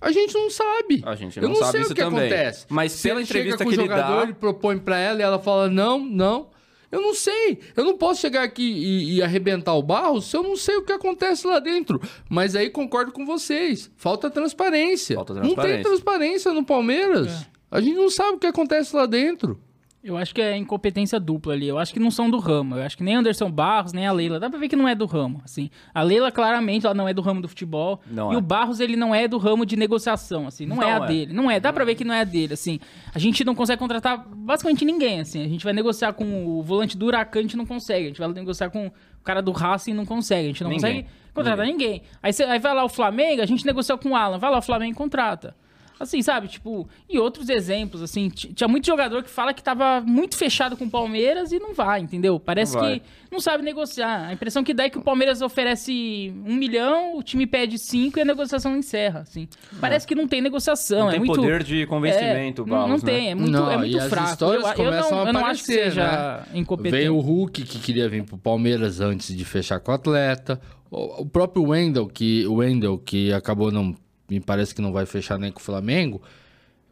A 0.00 0.10
gente 0.12 0.34
não 0.34 0.50
sabe. 0.50 1.02
A 1.06 1.14
gente 1.14 1.36
Eu 1.38 1.44
não 1.44 1.50
não 1.50 1.56
sabe 1.56 1.70
sei 1.72 1.80
isso 1.82 1.92
o 1.92 1.94
que 1.94 2.02
também. 2.02 2.20
acontece. 2.26 2.66
Mas 2.68 2.92
Se 2.92 3.08
pela 3.08 3.20
ele 3.20 3.26
chega 3.26 3.38
entrevista 3.40 3.64
com 3.64 3.70
que 3.70 3.76
o 3.76 3.80
ele 3.80 3.88
jogador, 3.88 4.16
dá- 4.16 4.22
ele 4.24 4.34
propõe 4.34 4.76
pra 4.78 4.98
ela 4.98 5.20
e 5.20 5.22
ela 5.22 5.38
fala 5.38 5.70
não, 5.70 5.98
não. 6.04 6.50
Eu 6.92 7.00
não 7.00 7.14
sei. 7.14 7.58
Eu 7.74 7.84
não 7.84 7.96
posso 7.96 8.20
chegar 8.20 8.42
aqui 8.42 8.62
e, 8.62 9.14
e 9.14 9.22
arrebentar 9.22 9.74
o 9.74 9.82
Barros 9.82 10.26
se 10.26 10.36
eu 10.36 10.42
não 10.42 10.54
sei 10.54 10.76
o 10.76 10.84
que 10.84 10.92
acontece 10.92 11.46
lá 11.46 11.58
dentro. 11.58 11.98
Mas 12.28 12.54
aí 12.54 12.68
concordo 12.68 13.10
com 13.10 13.24
vocês. 13.24 13.90
Falta 13.96 14.28
transparência. 14.30 15.16
Falta 15.16 15.32
Não 15.32 15.40
tem 15.40 15.54
transparência. 15.54 15.82
transparência 15.84 16.52
no 16.52 16.64
Palmeiras. 16.64 17.46
A 17.70 17.80
gente 17.80 17.96
não 17.96 18.10
sabe 18.10 18.36
o 18.36 18.38
que 18.38 18.46
acontece 18.46 18.94
lá 18.94 19.06
dentro. 19.06 19.58
Eu 20.04 20.16
acho 20.16 20.34
que 20.34 20.42
é 20.42 20.56
incompetência 20.56 21.20
dupla 21.20 21.52
ali. 21.52 21.68
Eu 21.68 21.78
acho 21.78 21.92
que 21.92 22.00
não 22.00 22.10
são 22.10 22.28
do 22.28 22.38
ramo. 22.38 22.74
Eu 22.76 22.82
acho 22.82 22.96
que 22.96 23.04
nem 23.04 23.14
Anderson 23.14 23.48
Barros, 23.48 23.92
nem 23.92 24.04
a 24.04 24.10
Leila. 24.12 24.40
Dá 24.40 24.50
pra 24.50 24.58
ver 24.58 24.68
que 24.68 24.74
não 24.74 24.88
é 24.88 24.96
do 24.96 25.06
ramo, 25.06 25.40
assim. 25.44 25.70
A 25.94 26.02
Leila, 26.02 26.32
claramente, 26.32 26.84
ela 26.86 26.94
não 26.94 27.08
é 27.08 27.14
do 27.14 27.22
ramo 27.22 27.40
do 27.40 27.46
futebol. 27.48 28.00
Não 28.10 28.32
e 28.32 28.34
é. 28.34 28.38
o 28.38 28.40
Barros, 28.40 28.80
ele 28.80 28.96
não 28.96 29.14
é 29.14 29.28
do 29.28 29.38
ramo 29.38 29.64
de 29.64 29.76
negociação, 29.76 30.48
assim. 30.48 30.66
Não, 30.66 30.82
é 30.82 30.86
Não 30.94 31.02
a 31.02 31.04
é. 31.04 31.08
dele. 31.08 31.32
Não 31.32 31.48
é. 31.50 31.60
Dá 31.60 31.72
pra 31.72 31.84
ver 31.84 31.94
que 31.94 32.04
não 32.04 32.12
é 32.14 32.22
a 32.22 32.24
dele, 32.24 32.54
assim. 32.54 32.80
A 33.14 33.18
gente 33.20 33.44
não 33.44 33.54
consegue 33.54 33.78
contratar 33.78 34.26
basicamente 34.28 34.84
ninguém, 34.84 35.20
assim. 35.20 35.40
A 35.44 35.48
gente 35.48 35.62
vai 35.62 35.72
negociar 35.72 36.12
com 36.14 36.46
o 36.58 36.62
volante 36.64 36.96
do 36.98 37.06
Huracan, 37.06 37.38
a 37.38 37.42
gente 37.42 37.56
não 37.56 37.64
consegue. 37.66 38.06
A 38.06 38.08
gente 38.08 38.18
vai 38.20 38.28
negociar 38.32 38.70
com 38.70 38.88
o 38.88 38.92
cara 39.22 39.40
do 39.40 39.52
Racing, 39.52 39.92
não 39.94 40.04
consegue. 40.04 40.46
A 40.46 40.48
gente 40.48 40.64
não 40.64 40.70
Ninguém. 40.70 41.02
consegue 41.04 41.08
contratar 41.32 41.64
ninguém. 41.64 42.02
Aí, 42.20 42.32
cê- 42.32 42.42
aí 42.44 42.58
vai 42.58 42.74
lá 42.74 42.84
o 42.84 42.88
Flamengo, 42.88 43.40
a 43.40 43.46
gente 43.46 43.64
negocia 43.64 43.96
com 43.96 44.10
o 44.10 44.16
Alan. 44.16 44.36
Vai 44.38 44.50
lá 44.50 44.58
o 44.58 44.62
Flamengo 44.62 44.90
e 44.92 44.96
contrata. 44.96 45.54
Assim, 46.02 46.20
sabe? 46.20 46.48
Tipo, 46.48 46.88
e 47.08 47.16
outros 47.16 47.48
exemplos, 47.48 48.02
assim, 48.02 48.28
tinha 48.28 48.66
muito 48.66 48.84
jogador 48.86 49.22
que 49.22 49.30
fala 49.30 49.54
que 49.54 49.62
tava 49.62 50.00
muito 50.00 50.36
fechado 50.36 50.76
com 50.76 50.84
o 50.84 50.90
Palmeiras 50.90 51.52
e 51.52 51.60
não 51.60 51.72
vai, 51.72 52.00
entendeu? 52.00 52.40
Parece 52.40 52.74
Não 52.74 52.80
vai. 52.80 52.98
que 52.98 53.06
não 53.30 53.40
sabe 53.40 53.62
negociar. 53.62 54.26
A 54.26 54.32
impressão 54.32 54.64
que 54.64 54.74
dá 54.74 54.84
é 54.84 54.90
que 54.90 54.98
o 54.98 55.02
Palmeiras 55.02 55.40
oferece 55.40 56.34
um 56.44 56.54
milhão, 56.54 57.16
o 57.16 57.22
time 57.22 57.46
pede 57.46 57.78
cinco 57.78 58.18
e 58.18 58.22
a 58.22 58.24
negociação 58.24 58.76
encerra, 58.76 59.20
assim. 59.20 59.48
Parece 59.80 60.04
que 60.06 60.14
não 60.16 60.26
tem 60.26 60.40
negociação, 60.40 61.02
Não 61.02 61.08
é 61.08 61.12
tem 61.12 61.20
muito... 61.20 61.36
poder 61.36 61.62
de 61.62 61.86
convencimento, 61.86 62.62
é, 62.62 62.64
o 62.64 62.66
não, 62.66 62.88
né? 62.88 62.98
tem, 63.04 63.30
é 63.30 63.34
muito, 63.36 63.50
Não, 63.52 63.70
é 63.70 63.74
e 63.74 63.78
muito 63.78 63.98
as 64.00 64.08
fraco. 64.08 64.30
histórias 64.30 64.64
Eu, 64.64 64.68
eu 64.70 64.74
começam 64.74 65.10
não, 65.18 65.24
a 65.24 65.26
eu 65.28 65.32
não 65.32 65.46
acho 65.46 65.64
que 65.64 65.72
aparecer, 65.72 65.90
seja 65.92 66.46
incompetente. 66.52 66.96
Veio 66.96 67.14
o 67.16 67.20
Hulk 67.20 67.62
que 67.62 67.78
queria 67.78 68.08
vir 68.08 68.24
pro 68.24 68.36
Palmeiras 68.36 69.00
antes 69.00 69.36
de 69.36 69.44
fechar 69.44 69.78
com 69.78 69.92
o 69.92 69.94
atleta. 69.94 70.60
O, 70.90 71.22
o 71.22 71.26
próprio 71.26 71.62
Wendel, 71.68 72.08
que 72.08 72.44
o 72.46 72.54
Wendel 72.54 72.98
que 72.98 73.32
acabou 73.32 73.70
não, 73.70 73.94
me 74.32 74.40
parece 74.40 74.74
que 74.74 74.80
não 74.82 74.92
vai 74.92 75.06
fechar 75.06 75.38
nem 75.38 75.52
com 75.52 75.60
o 75.60 75.62
Flamengo, 75.62 76.20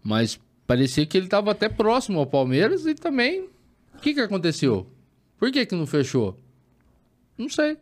mas 0.03 0.39
parecia 0.67 1.05
que 1.07 1.17
ele 1.17 1.27
estava 1.27 1.51
até 1.51 1.69
próximo 1.69 2.19
ao 2.19 2.27
Palmeiras 2.27 2.87
e 2.87 2.95
também 2.95 3.49
o 3.95 3.99
que 4.01 4.15
que 4.15 4.21
aconteceu? 4.21 4.87
Por 5.39 5.51
que 5.51 5.65
que 5.67 5.75
não 5.75 5.87
fechou? 5.87 6.37
Não 7.37 7.49
sei. 7.49 7.77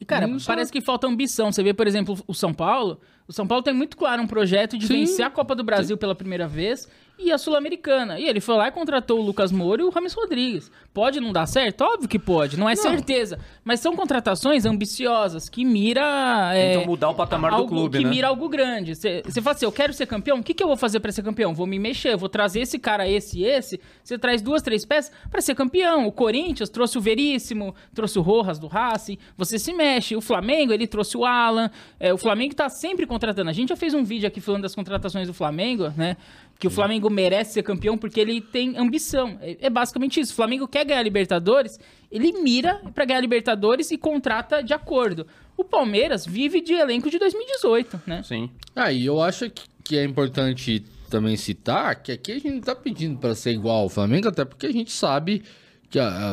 E, 0.00 0.04
cara, 0.04 0.26
Não 0.26 0.38
sabe. 0.38 0.56
parece 0.56 0.70
que 0.70 0.80
falta 0.80 1.06
ambição. 1.06 1.50
Você 1.50 1.62
vê, 1.62 1.72
por 1.74 1.86
exemplo, 1.86 2.16
o 2.26 2.34
São 2.34 2.52
Paulo. 2.54 3.00
O 3.26 3.32
São 3.32 3.46
Paulo 3.46 3.62
tem 3.64 3.74
muito 3.74 3.96
claro 3.96 4.22
um 4.22 4.26
projeto 4.26 4.76
de 4.78 4.86
Sim. 4.86 5.00
vencer 5.00 5.24
a 5.24 5.30
Copa 5.30 5.54
do 5.54 5.64
Brasil 5.64 5.96
pela 5.96 6.14
primeira 6.14 6.46
vez 6.46 6.86
e 7.18 7.32
a 7.32 7.38
Sul-Americana. 7.38 8.18
E 8.18 8.28
ele 8.28 8.40
foi 8.40 8.56
lá 8.56 8.68
e 8.68 8.70
contratou 8.70 9.18
o 9.18 9.22
Lucas 9.22 9.50
Moura 9.50 9.82
e 9.82 9.84
o 9.84 9.90
Rames 9.90 10.12
Rodrigues. 10.14 10.70
Pode 10.94 11.20
não 11.20 11.32
dar 11.32 11.46
certo? 11.46 11.82
Óbvio 11.82 12.08
que 12.08 12.18
pode, 12.18 12.58
não 12.58 12.68
é 12.68 12.76
certeza. 12.76 13.38
Mas 13.64 13.80
são 13.80 13.94
contratações 13.96 14.64
ambiciosas 14.64 15.48
que 15.48 15.64
mira. 15.64 16.50
é, 16.54 16.72
Tentam 16.74 16.86
mudar 16.86 17.10
o 17.10 17.14
patamar 17.14 17.50
do 17.50 17.56
algo 17.58 17.68
clube, 17.68 17.98
que 17.98 18.04
né? 18.04 18.10
mira 18.10 18.28
algo 18.28 18.48
grande. 18.48 18.94
Você 18.94 19.22
fala 19.42 19.54
assim, 19.54 19.64
eu 19.64 19.72
quero 19.72 19.92
ser 19.92 20.06
campeão, 20.06 20.38
o 20.38 20.42
que, 20.42 20.54
que 20.54 20.62
eu 20.62 20.66
vou 20.68 20.76
fazer 20.76 21.00
pra 21.00 21.12
ser 21.12 21.22
campeão? 21.22 21.54
Vou 21.54 21.66
me 21.66 21.78
mexer, 21.78 22.16
vou 22.16 22.28
trazer 22.28 22.60
esse 22.60 22.78
cara, 22.78 23.08
esse 23.08 23.40
e 23.40 23.44
esse. 23.44 23.80
Você 24.02 24.18
traz 24.18 24.40
duas, 24.42 24.62
três 24.62 24.84
peças 24.84 25.12
pra 25.30 25.40
ser 25.40 25.54
campeão. 25.54 26.06
O 26.06 26.12
Corinthians 26.12 26.68
trouxe 26.68 26.98
o 26.98 27.00
Veríssimo, 27.00 27.74
trouxe 27.94 28.18
o 28.18 28.22
Rojas 28.22 28.58
do 28.58 28.66
Racing. 28.66 29.18
Você 29.36 29.58
se 29.58 29.72
mexe. 29.72 30.16
O 30.16 30.20
Flamengo, 30.20 30.72
ele 30.72 30.86
trouxe 30.86 31.16
o 31.16 31.24
Alan. 31.24 31.70
É, 32.00 32.12
o 32.12 32.18
Flamengo 32.18 32.54
tá 32.54 32.68
sempre 32.68 33.06
contratando. 33.06 33.50
A 33.50 33.52
gente 33.52 33.68
já 33.68 33.76
fez 33.76 33.94
um 33.94 34.02
vídeo 34.04 34.26
aqui 34.26 34.40
falando 34.40 34.62
das 34.62 34.74
contratações 34.74 35.26
do 35.28 35.34
Flamengo, 35.34 35.92
né? 35.96 36.16
Que 36.58 36.66
o 36.66 36.70
Flamengo 36.70 37.08
merece 37.08 37.52
ser 37.54 37.62
campeão 37.62 37.96
porque 37.96 38.18
ele 38.18 38.40
tem 38.40 38.76
ambição. 38.76 39.38
É, 39.40 39.56
é 39.60 39.70
basicamente 39.70 40.18
isso. 40.18 40.32
O 40.32 40.36
Flamengo 40.36 40.66
quer 40.66 40.84
ganhar 40.84 41.02
Libertadores, 41.02 41.78
ele 42.10 42.32
mira 42.42 42.80
pra 42.94 43.04
ganhar 43.04 43.20
Libertadores 43.20 43.90
e 43.92 43.96
contrata 43.98 44.62
de 44.62 44.74
acordo. 44.74 45.26
O 45.56 45.62
Palmeiras 45.64 46.26
vive 46.26 46.60
de 46.60 46.72
elenco 46.72 47.08
de 47.10 47.18
2018, 47.18 48.00
né? 48.06 48.22
Sim. 48.24 48.50
Ah, 48.74 48.92
e 48.92 49.06
eu 49.06 49.20
acho 49.22 49.48
que, 49.50 49.62
que 49.84 49.96
é 49.98 50.04
importante 50.04 50.84
também 51.08 51.36
citar 51.36 52.02
que 52.02 52.12
aqui 52.12 52.32
a 52.32 52.34
gente 52.34 52.50
não 52.50 52.60
tá 52.60 52.74
pedindo 52.74 53.18
para 53.18 53.34
ser 53.34 53.52
igual 53.52 53.82
ao 53.82 53.88
Flamengo, 53.88 54.28
até 54.28 54.44
porque 54.44 54.66
a 54.66 54.72
gente 54.72 54.90
sabe 54.92 55.42
a- 55.42 55.42
a- 55.42 55.67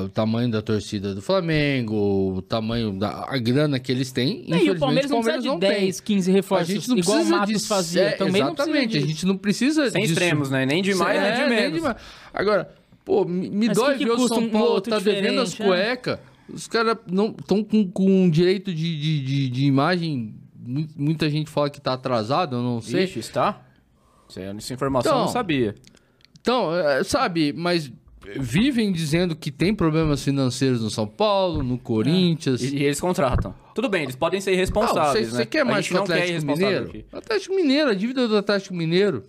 o 0.03 0.09
tamanho 0.09 0.51
da 0.51 0.61
torcida 0.61 1.15
do 1.15 1.21
Flamengo, 1.21 2.35
o 2.37 2.41
tamanho 2.41 2.91
da 2.91 3.25
a 3.29 3.37
grana 3.37 3.79
que 3.79 3.89
eles 3.91 4.11
têm, 4.11 4.45
É, 4.51 4.57
e 4.63 4.69
o 4.69 4.77
Palmeiras 4.77 5.09
não 5.09 5.21
precisa 5.21 5.53
de 5.53 5.59
10, 5.59 5.99
15 6.01 6.31
reforços, 6.31 6.69
A 6.69 6.73
gente 6.73 6.89
não 6.89 6.97
igual 6.97 7.15
o 7.15 7.19
precisa 7.19 7.37
Matos 7.39 7.53
disso. 7.53 7.67
fazia. 7.67 8.01
É, 8.01 8.11
Também 8.11 8.41
exatamente, 8.41 8.97
a 8.97 9.01
gente 9.01 9.25
não 9.25 9.37
precisa 9.37 9.89
Sem 9.89 10.01
disso. 10.01 10.13
extremos, 10.13 10.49
né? 10.49 10.65
Nem 10.65 10.81
de 10.81 10.93
mais, 10.95 11.21
nem 11.21 11.33
de 11.33 11.41
É, 11.41 11.49
menos. 11.49 11.81
mais. 11.81 11.95
Agora, 12.33 12.69
pô, 13.05 13.23
me, 13.23 13.49
me 13.49 13.67
Mas 13.67 13.77
dói 13.77 13.93
que 13.93 13.99
que 13.99 14.05
ver 14.05 14.11
o 14.11 14.27
São 14.27 14.39
um 14.39 14.49
Paulo 14.49 14.71
outro 14.71 14.89
tá 14.91 14.99
devendo 14.99 15.39
as 15.39 15.51
diferente, 15.51 15.73
é? 15.73 15.85
cuecas. 15.95 16.19
Os 16.47 16.67
caras 16.67 16.97
não 17.09 17.27
estão 17.27 17.63
com, 17.63 17.89
com 17.89 18.29
direito 18.29 18.73
de, 18.73 18.99
de, 18.99 19.23
de, 19.23 19.49
de 19.49 19.65
imagem. 19.65 20.35
Mu- 20.67 20.87
Muita 20.97 21.29
gente 21.29 21.49
fala 21.49 21.69
que 21.69 21.79
tá 21.79 21.93
atrasado, 21.93 22.57
eu 22.57 22.61
não 22.61 22.81
sei. 22.81 23.05
Ixi, 23.05 23.19
está? 23.19 23.61
Isso- 24.29 24.39
Essa 24.39 24.73
informação 24.73 25.11
eu 25.11 25.15
Então, 25.15 25.25
não 25.25 25.31
sabia. 25.31 25.75
Então, 26.41 26.75
é, 26.75 27.03
sabe, 27.03 27.53
mas 27.53 27.91
vivem 28.37 28.91
dizendo 28.91 29.35
que 29.35 29.51
tem 29.51 29.73
problemas 29.73 30.23
financeiros 30.23 30.81
no 30.81 30.89
São 30.89 31.07
Paulo, 31.07 31.63
no 31.63 31.77
Corinthians. 31.77 32.61
E, 32.61 32.77
e 32.77 32.83
eles 32.83 32.99
contratam. 32.99 33.53
Tudo 33.73 33.89
bem, 33.89 34.03
eles 34.03 34.15
podem 34.15 34.39
ser 34.39 34.51
Não, 34.51 34.57
irresponsáveis, 34.57 35.29
você 35.29 35.37
né? 35.39 35.45
quer 35.45 35.65
mais 35.65 35.87
que 35.87 35.93
o 35.93 36.01
Atlético 36.01 36.45
Mineiro? 36.45 36.85
aqui. 36.85 37.05
Atlético 37.11 37.55
Mineiro, 37.55 37.89
a 37.89 37.93
dívida 37.93 38.27
do 38.27 38.37
Atlético 38.37 38.73
Mineiro. 38.75 39.23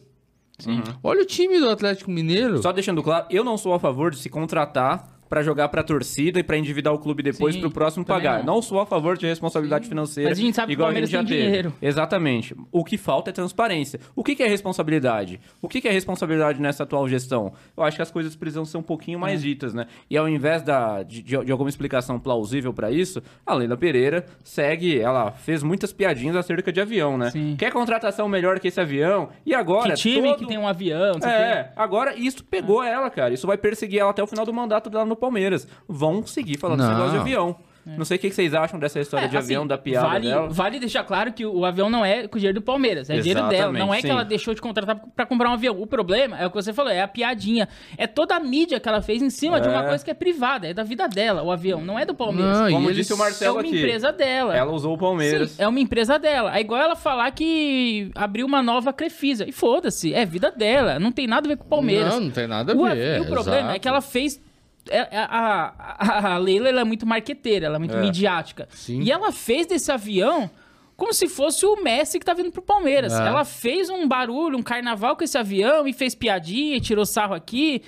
Olha 1.03 1.23
o 1.23 1.27
time 1.27 1.59
do 1.59 1.69
Atlético 1.69 2.11
Mineiro. 2.11 2.63
Só 2.63 2.73
deixando 2.73 3.03
claro, 3.03 3.27
eu 3.31 3.45
não 3.45 3.59
sou 3.59 3.75
a 3.75 3.81
favor 3.81 4.11
de 4.11 4.19
se 4.19 4.31
contratar 4.31 5.16
pra 5.37 5.43
jogar 5.43 5.69
pra 5.69 5.83
torcida 5.83 6.41
e 6.41 6.43
pra 6.43 6.57
endividar 6.57 6.95
o 6.95 6.99
clube 6.99 7.23
depois 7.23 7.55
Sim, 7.55 7.61
pro 7.61 7.71
próximo 7.71 8.07
pagar. 8.07 8.39
não. 8.43 8.55
Não. 8.57 8.63
sou 8.63 8.81
a 8.81 8.87
favor 8.87 9.19
de 9.19 9.27
responsabilidade 9.27 9.87
financeira. 9.87 10.31
Mas 10.31 10.39
a 10.39 10.41
gente 10.43 10.55
sabe 10.55 10.69
que 10.69 10.73
o 10.73 10.77
igual 10.77 10.87
Palmeiras 10.89 11.11
já 11.11 11.19
tem 11.19 11.27
teve. 11.29 11.43
dinheiro. 11.43 11.75
Exatamente. 11.83 12.57
O 12.73 12.83
que 12.83 12.97
falta 12.97 13.29
é 13.29 13.33
transparência. 13.35 14.01
O 14.15 14.25
que, 14.25 14.35
que 14.35 14.43
é 14.43 14.47
responsabilidade? 14.49 15.39
O 15.61 15.69
que, 15.69 15.81
que 15.83 15.89
é 15.89 15.91
responsabilidade 15.93 16.59
nessa 16.61 16.85
atual 16.85 17.07
gestão? 17.07 17.53
Eu 17.77 17.83
acho 17.83 17.97
que 17.97 18.03
as 18.03 18.11
coisas 18.11 18.35
precisam 18.35 18.65
ser 18.65 18.79
um 18.79 18.83
pouquinho 18.83 19.19
É. 19.19 19.21
mais 19.21 19.43
ditas, 19.43 19.75
né? 19.75 19.87
E 20.09 20.17
ao 20.17 20.27
invés 20.27 20.63
da, 20.63 21.03
de, 21.03 21.21
de- 21.23 21.37
alguma 21.53 21.69
explicação 21.69 22.19
plausível 22.19 22.73
pra 22.73 22.91
isso, 22.91 23.23
a 23.45 23.53
Leila 23.55 23.77
Pereira 23.77 24.25
segue, 24.43 24.99
ela 24.99 25.33
fez 25.33 25.63
muitas 25.63 25.93
piadinhas 25.93 26.35
acerca 26.35 26.73
de 26.73 26.81
avião, 26.81 27.19
né? 27.19 27.31
Sim. 27.31 27.57
Quer 27.59 27.71
contratação 27.73 28.27
melhor 28.27 28.59
que 28.59 28.69
esse 28.69 28.81
avião? 28.81 29.29
E 29.45 29.55
agora? 29.55 29.91
Que 29.91 29.97
time 30.01 30.29
todo- 30.31 30.39
que 30.39 30.47
tem 30.47 30.57
um 30.57 30.67
avião, 30.67 31.17
o 31.23 31.27
é, 31.27 31.73
agora 31.77 32.15
isso 32.17 32.43
pegou 32.43 32.83
ela, 32.83 33.11
cara. 33.11 33.35
Isso 33.35 33.47
vai 33.47 33.59
perseguir 33.59 34.01
ela 34.01 34.11
até 34.11 34.23
o 34.23 34.27
final 34.27 34.47
do 34.47 34.53
mandato 34.55 34.89
dela 34.89 35.05
no 35.05 35.17
Palmeiras. 35.27 35.67
Vão 35.89 36.27
seguir 36.27 36.59
falando 36.59 36.81
esse 36.81 36.89
negócio 36.89 37.13
de 37.13 37.19
avião. 37.19 37.57
Não 37.97 38.05
sei 38.05 38.17
o 38.17 38.21
que 38.21 38.29
que 38.31 38.35
vocês 38.35 38.53
acham 38.53 38.81
dessa 38.81 38.99
história 38.99 39.27
É, 39.27 39.29
de 39.29 39.37
avião, 39.37 39.63
assim, 39.63 39.69
da 39.69 39.79
piada 39.79 40.09
vale, 40.09 40.29
dela. 40.29 40.49
Vale 40.49 40.81
deixar 40.81 41.05
claro 41.05 41.33
que 41.33 41.47
o 41.47 41.65
avião 41.65 41.89
não 41.89 42.05
é 42.05 42.27
com 42.27 42.35
o 42.37 42.41
dinheiro 42.41 42.59
do 42.59 42.65
Palmeiras, 42.65 43.09
é 43.09 43.17
dinheiro 43.21 43.43
dela. 43.43 43.55
Exatamente, 43.55 43.79
Não 43.79 43.95
é 43.95 43.99
que 43.99 44.03
sim. 44.03 44.11
ela 44.11 44.25
deixou 44.25 44.53
de 44.55 44.61
contratar 44.61 44.97
pra 45.15 45.25
comprar 45.25 45.49
um 45.51 45.53
avião. 45.53 45.81
O 45.81 45.87
problema 45.87 46.37
é 46.37 46.45
o 46.45 46.51
que 46.51 46.57
você 46.57 46.73
falou, 46.73 46.91
é 46.91 47.01
a 47.01 47.07
piadinha. 47.07 47.69
É 47.97 48.09
toda 48.09 48.35
a 48.35 48.41
mídia 48.41 48.81
que 48.81 48.89
ela 48.89 49.01
fez 49.03 49.23
em 49.23 49.31
cima 49.31 49.61
de 49.61 49.69
uma 49.69 49.85
É. 49.85 49.87
coisa 49.87 50.05
que 50.05 50.11
é 50.11 50.15
privada, 50.15 50.67
é 50.67 50.75
da 50.75 50.83
vida 50.83 51.07
dela, 51.07 51.45
o 51.45 51.53
avião, 51.53 51.81
não 51.81 51.97
é 51.97 52.05
do 52.05 52.13
Palmeiras. 52.13 52.59
Não, 52.59 52.73
Como 52.73 52.93
disse 52.93 53.13
o 53.13 53.15
é 53.15 53.19
Marcelo 53.21 53.55
uma 53.55 53.61
aqui. 53.61 53.79
empresa 53.79 54.11
dela. 54.13 54.57
Ela 54.57 54.73
usou 54.73 54.93
o 54.95 54.99
Palmeiras. 54.99 55.51
Sim, 55.53 55.63
é 55.63 55.69
uma 55.69 55.79
empresa 55.79 56.19
dela. 56.19 56.57
É 56.57 56.61
igual 56.61 56.81
ela 56.83 56.97
falar 56.97 57.31
que 57.31 58.11
abriu 58.17 58.47
uma 58.47 58.65
nova 58.65 58.93
Crefisa. 58.93 59.49
E 59.49 59.53
foda-se, 59.53 60.13
é 60.13 60.27
vida 60.27 60.51
dela. 60.51 60.99
Não 60.99 61.13
tem 61.13 61.29
nada 61.29 61.47
a 61.47 61.51
ver 61.51 61.57
com 61.57 61.65
o 61.67 61.69
Palmeiras. 61.69 62.13
Não, 62.15 62.21
não 62.23 62.31
tem 62.33 62.49
nada 62.49 62.73
a 62.73 62.77
o, 62.77 62.83
ver. 62.85 63.19
e 63.19 63.21
o 63.21 63.27
problema 63.27 63.59
exato. 63.61 63.77
é 63.77 63.79
que 63.79 63.87
ela 63.87 64.01
fez. 64.01 64.45
É- 64.91 65.09
é- 65.11 65.19
A, 65.29 65.75
a, 65.99 66.35
a 66.35 66.39
Leila 66.39 66.69
é 66.81 66.85
muito 66.85 67.07
marqueteira, 67.07 67.67
ela 67.67 67.77
é 67.77 67.79
muito 67.79 67.97
É. 67.97 68.01
midiática. 68.01 68.69
Sim. 68.71 69.01
E 69.03 69.11
ela 69.11 69.33
fez 69.33 69.67
desse 69.67 69.91
avião 69.93 70.51
como 70.97 71.13
se 71.13 71.29
fosse 71.29 71.67
o 71.67 71.83
Messi 71.83 72.19
que 72.19 72.25
tá 72.25 72.33
vindo 72.33 72.51
pro 72.51 72.63
Palmeiras. 72.63 73.13
É. 73.13 73.27
Ela 73.27 73.45
fez 73.45 73.91
um 73.91 74.09
barulho, 74.09 74.57
um 74.59 74.63
carnaval 74.63 75.17
com 75.17 75.23
esse 75.25 75.37
avião 75.37 75.87
e 75.87 75.93
fez 75.93 76.15
piadinha, 76.15 76.77
e 76.77 76.81
tirou 76.81 77.05
sarro 77.05 77.35
aqui. 77.35 77.83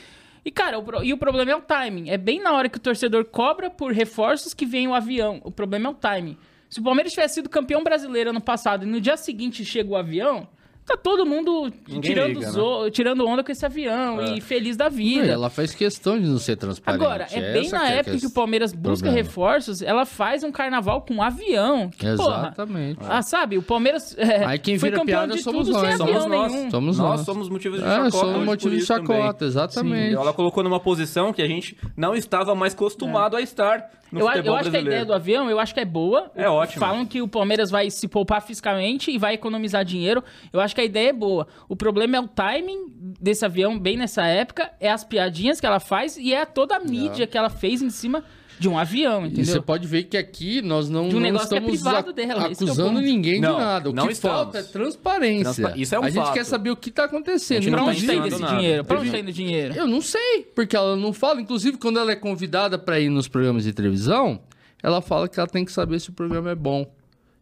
E, 0.45 0.51
cara, 0.51 0.79
o, 0.79 1.03
e 1.03 1.13
o 1.13 1.19
problema 1.19 1.51
é 1.51 1.57
o 1.57 1.61
timing. 1.63 2.11
É 2.11 2.17
bem 2.19 2.41
na 2.41 2.53
hora 2.53 2.69
que 2.69 2.77
o 2.77 2.81
torcedor 2.81 3.25
cobra 3.25 3.69
por 3.71 3.93
reforços 3.93 4.53
que 4.55 4.67
vem 4.67 4.87
o 4.89 4.95
avião. 4.95 5.41
O 5.45 5.51
problema 5.51 5.89
é 5.89 5.91
o 5.91 5.95
timing. 5.95 6.37
Se 6.71 6.81
o 6.81 6.83
Palmeiras 6.83 7.13
tivesse 7.13 7.35
sido 7.37 7.49
campeão 7.49 7.83
brasileiro 7.83 8.31
ano 8.31 8.41
passado 8.43 8.85
e 8.85 8.87
no 8.87 9.01
dia 9.01 9.17
seguinte 9.17 9.65
chega 9.65 9.91
o 9.91 9.97
avião, 9.97 10.47
tá 10.89 10.97
todo 10.97 11.25
mundo 11.27 11.73
Ninguém 11.87 12.01
tirando, 12.01 12.29
liga, 12.29 12.41
né? 12.47 12.53
zo- 12.53 12.91
tirando 12.91 13.27
onda 13.27 13.45
com 13.45 13.53
esse 13.53 13.65
avião 13.65 14.21
É. 14.21 14.35
e 14.37 14.41
feliz 14.41 14.77
da 14.77 14.87
Não, 14.87 14.91
vida. 14.91 15.27
e 15.27 15.31
ela 15.31 15.51
faz 15.51 15.75
questão 15.75 16.19
de 16.19 16.27
não 16.27 16.39
ser 16.39 16.57
transparente. 16.57 17.03
Agora, 17.05 17.27
é 17.31 17.53
bem 17.53 17.67
Essa 17.67 17.79
na 17.79 17.85
que 17.87 17.93
é 17.93 17.95
época 17.97 18.05
que 18.05 18.11
o 18.11 18.21
questão. 18.21 18.31
Palmeiras 18.33 18.73
busca 18.73 19.05
problema. 19.07 19.17
reforços, 19.17 19.83
ela 19.83 20.05
faz 20.07 20.43
um 20.43 20.51
carnaval 20.51 21.03
com 21.03 21.15
um 21.15 21.23
avião. 21.23 21.91
Que, 21.91 22.07
porra, 22.17 22.39
Exatamente. 22.49 22.99
ah, 23.09 23.23
sabe, 23.23 23.59
o 23.59 23.63
Palmeiras 23.63 24.17
é, 24.19 24.45
Aí 24.45 24.59
quem 24.59 24.79
foi 24.79 24.89
vira 24.89 25.01
campeão 25.01 25.19
piada 25.21 25.35
de 25.37 25.43
somos 25.43 25.67
tudo 25.69 25.79
sem 25.81 25.91
nós. 25.91 26.01
avião 26.01 26.21
Somos 26.23 26.37
nós. 26.39 26.53
nenhum. 26.53 26.71
Somos 26.71 26.99
nós 26.99 27.09
nós. 27.19 27.21
somos 27.27 27.49
motivos 27.49 27.79
de 27.81 27.85
É, 27.85 27.89
chacota. 27.89 28.11
somos 28.11 28.37
hoje 28.37 28.45
motivo 28.47 28.71
por 28.75 28.79
de 28.81 28.87
chacota, 28.87 29.33
também. 29.35 29.49
exatamente. 29.49 30.15
Ela 30.15 30.33
colocou 30.33 30.63
numa 30.65 30.81
posição 30.81 31.33
que 31.33 31.43
a 31.43 31.47
gente 31.47 31.77
não 31.97 32.15
estava 32.15 32.55
mais 32.55 32.73
acostumado 32.75 33.37
a 33.37 33.41
estar 33.43 33.91
no 34.11 34.21
Eu, 34.21 34.29
eu 34.43 34.55
acho 34.55 34.71
que 34.71 34.77
a 34.77 34.81
ideia 34.81 35.05
do 35.05 35.13
avião, 35.13 35.51
eu 35.51 35.59
acho 35.59 35.75
que 35.75 35.81
é 35.81 35.85
boa. 35.85 36.31
É 36.35 36.49
ótimo. 36.49 36.81
Falam 36.81 37.05
que 37.05 37.21
o 37.21 37.29
Palmeiras 37.29 37.71
vai 37.71 37.91
se 37.91 38.09
poupar 38.09 38.43
fiscalmente 38.43 39.11
e 39.11 39.19
vai 39.19 39.35
economizar 39.35 39.85
dinheiro. 39.85 40.23
Eu 40.53 40.61
acho 40.61 40.75
que 40.75 40.81
a 40.81 40.85
ideia 40.85 41.11
é 41.11 41.13
boa. 41.13 41.47
O 41.69 41.77
problema 41.77 42.17
é 42.17 42.21
o 42.21 42.29
timing 42.29 42.87
desse 43.21 43.45
avião 43.45 43.79
bem 43.79 43.97
nessa 43.97 44.27
época, 44.27 44.71
é 44.81 44.91
as 44.91 45.05
piadinhas 45.05 45.61
que 45.61 45.67
ela 45.67 45.81
faz 45.81 46.17
e 46.17 46.33
é 46.33 46.45
toda 46.45 46.77
a 46.77 46.81
mídia 46.81 47.27
que 47.27 47.37
ela 47.37 47.51
fez 47.51 47.83
em 47.83 47.91
cima 47.91 48.25
de 48.59 48.69
um 48.69 48.79
avião, 48.79 49.25
E 49.27 49.31
você 49.35 49.41
entendeu? 49.43 49.63
pode 49.63 49.87
ver 49.87 50.05
que 50.05 50.17
aqui 50.17 50.61
nós 50.63 50.89
não, 50.89 51.09
De 51.09 51.15
um 51.17 51.21
não 51.21 51.27
negócio 51.27 51.49
que 51.49 51.55
é 51.55 51.59
estamos 51.59 51.83
dela, 52.15 52.37
é 52.37 52.49
o 52.49 52.53
acusando 52.53 53.01
ninguém 53.01 53.41
Não, 53.41 53.55
de 53.55 53.61
nada. 53.61 53.91
O 53.91 53.93
não 53.93 54.07
que 54.07 54.13
estamos. 54.13 54.37
falta 54.37 54.59
é 54.59 54.63
transparência. 54.63 55.55
Transpa- 55.55 55.77
isso 55.79 55.95
é 55.95 55.99
um 56.01 56.05
a 56.05 56.11
gente 56.11 56.25
fato. 56.25 56.35
quer 56.35 56.45
saber 56.45 56.71
o 56.71 56.77
que 56.77 56.89
está 56.91 57.05
acontecendo. 57.05 57.63
Gente 57.63 57.75
tá 57.77 57.83
onde 57.85 58.07
tá 58.07 58.15
indo 58.15 58.27
esse 58.29 58.41
nada. 58.41 58.57
dinheiro? 58.57 58.85
Pra 58.85 58.97
onde 58.99 59.05
Teve- 59.11 59.17
tá 59.17 59.23
indo 59.23 59.29
o 59.29 59.33
dinheiro? 59.33 59.75
Eu 59.75 59.87
não 59.87 60.01
sei, 60.01 60.43
porque 60.55 60.75
ela 60.77 60.97
não 60.97 61.13
fala. 61.13 61.41
Inclusive, 61.41 61.77
quando 61.79 61.99
ela 61.99 62.11
é 62.13 62.17
convidada 62.17 62.79
para 62.79 62.99
ir 62.99 63.09
nos 63.11 63.29
programas 63.29 63.65
de 63.65 63.73
televisão, 63.73 64.41
ela 64.83 65.01
fala 65.01 65.29
que 65.29 65.39
ela 65.39 65.49
tem 65.49 65.65
que 65.65 65.73
saber 65.73 66.01
se 66.01 66.11
o 66.11 66.13
programa 66.13 66.51
é 66.51 66.55
bom. 66.55 66.91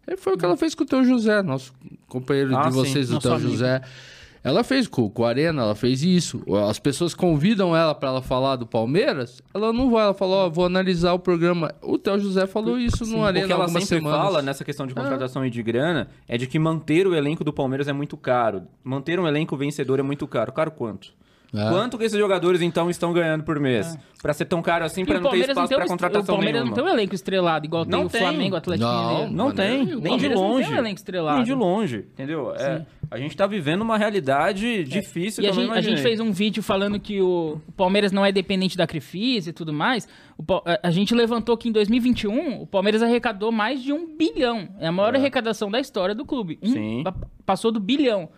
E 0.09 0.17
foi 0.17 0.35
o 0.35 0.37
que 0.39 0.45
ela 0.45 0.57
fez 0.57 0.75
com 0.75 0.85
o 0.85 0.87
Teu 0.87 1.05
José, 1.05 1.43
nosso 1.43 1.73
companheiro 2.09 2.57
Ah, 2.57 2.69
de 2.69 2.73
sim, 2.75 2.79
vocês, 2.79 3.11
o 3.11 3.15
nosso 3.15 3.27
Teu 3.27 3.35
amigo. 3.37 3.51
José. 3.51 3.83
Ela 4.47 4.63
fez 4.63 4.87
com, 4.87 5.11
com 5.11 5.23
o 5.23 5.25
Arena, 5.27 5.63
ela 5.63 5.75
fez 5.75 6.03
isso. 6.05 6.41
As 6.69 6.79
pessoas 6.79 7.15
convidam 7.15 7.75
ela 7.77 7.95
para 7.95 8.11
ela 8.11 8.23
falar 8.23 8.55
do 8.55 8.65
Palmeiras, 8.67 9.43
ela 9.53 9.73
não 9.73 9.91
vai, 9.91 10.05
ela 10.05 10.15
falou, 10.15 10.47
ó, 10.47 10.49
vou 10.49 10.65
analisar 10.67 11.13
o 11.15 11.19
programa. 11.19 11.75
O 11.83 11.99
Théo 11.99 12.19
José 12.21 12.47
falou 12.47 12.79
isso 12.79 13.05
no 13.07 13.19
O 13.19 13.25
Arena 13.25 13.47
que 13.47 13.53
ela 13.53 13.65
algumas 13.65 13.83
sempre 13.85 14.05
semanas. 14.05 14.21
fala 14.25 14.43
nessa 14.43 14.65
questão 14.65 14.87
de 14.87 14.95
contratação 14.95 15.45
e 15.45 15.51
de 15.51 15.63
grana 15.65 16.09
é 16.29 16.39
de 16.39 16.47
que 16.47 16.59
manter 16.61 17.09
o 17.09 17.15
elenco 17.15 17.43
do 17.43 17.53
Palmeiras 17.53 17.89
é 17.89 17.93
muito 17.93 18.17
caro. 18.17 18.63
Manter 18.85 19.19
um 19.19 19.27
elenco 19.27 19.57
vencedor 19.57 19.99
é 19.99 20.03
muito 20.03 20.27
caro. 20.29 20.53
Caro 20.53 20.71
quanto? 20.71 21.13
É. 21.55 21.71
Quanto 21.71 21.97
que 21.97 22.05
esses 22.05 22.19
jogadores 22.19 22.61
então 22.61 22.91
estão 22.91 23.13
ganhando 23.13 23.45
por 23.45 23.59
mês? 23.61 23.97
Pra 24.21 24.35
ser 24.35 24.45
tão 24.47 24.61
caro 24.61 24.85
assim, 24.85 25.03
E 25.03 25.05
pra 25.05 25.15
não 25.15 25.23
ter 25.23 25.29
Palmeiras 25.29 25.49
espaço 25.51 25.71
não 25.73 25.79
pra 25.79 25.79
tem, 25.79 25.85
o- 25.85 25.87
o 25.87 25.91
contratação 25.97 26.35
Palmeiras 26.35 26.61
nenhuma. 26.63 26.77
não 26.77 26.85
tem 26.85 26.93
um 26.93 26.95
elenco 26.99 27.15
estrelado, 27.15 27.65
igual 27.67 27.85
Não 27.87 28.09
tem 28.09 28.21
o. 28.21 28.25
Flamengo, 28.25 28.55
o 28.55 28.59
Atlético 28.59 28.89
Não, 28.91 29.09
Mineiro. 29.11 29.33
Não 29.33 29.53
tem, 29.53 29.83
O 29.83 29.87
nem 29.87 29.97
de 29.99 30.09
Palmeiras 30.09 30.39
não 30.41 30.49
longe. 30.49 30.67
tem 30.69 30.75
um 30.75 30.79
elenco 30.79 30.97
estrelado. 30.99 31.37
Nem 31.37 31.45
de 31.45 31.55
longe, 31.55 31.97
entendeu? 32.13 32.53
É, 32.57 32.85
a 33.11 33.19
gente 33.19 33.37
tá 33.37 33.47
vivendo 33.47 33.83
uma 33.83 33.97
realidade 33.99 34.85
difícil 34.85 35.43
E 35.45 35.47
a 35.47 35.53
gente, 35.53 35.71
a 35.71 35.81
gente 35.81 36.01
fez 36.03 36.19
um 36.21 36.33
vídeo 36.33 36.63
falando 36.63 36.99
que 36.99 37.21
o, 37.21 37.61
o 37.69 37.73
Palmeiras 37.73 38.13
não 38.13 38.25
é 38.25 38.33
dependente 38.33 38.77
da 38.77 38.87
Crefisa 38.87 39.51
e 39.51 39.53
tudo 39.53 39.73
mais. 39.73 40.09
O 40.37 40.43
a, 40.65 40.89
a 40.89 40.91
gente 40.91 41.15
levantou 41.15 41.57
que 41.57 41.69
em 41.69 41.73
2021 41.73 42.63
o 42.63 42.67
Palmeiras 42.67 43.03
arrecadou 43.03 43.51
mais 43.53 43.83
de 43.83 43.93
um 43.93 44.17
bilhão. 44.17 44.69
É 44.81 44.87
a 44.89 44.93
maior 44.93 45.15
arrecadação 45.15 45.71
da 45.71 45.79
história 45.81 46.15
do 46.15 46.25
clube. 46.25 46.59
Um- 46.63 46.73
Sim. 46.73 47.03
pa- 47.05 47.15
passou 47.45 47.71
do 47.71 47.81
bilhão. 47.81 48.29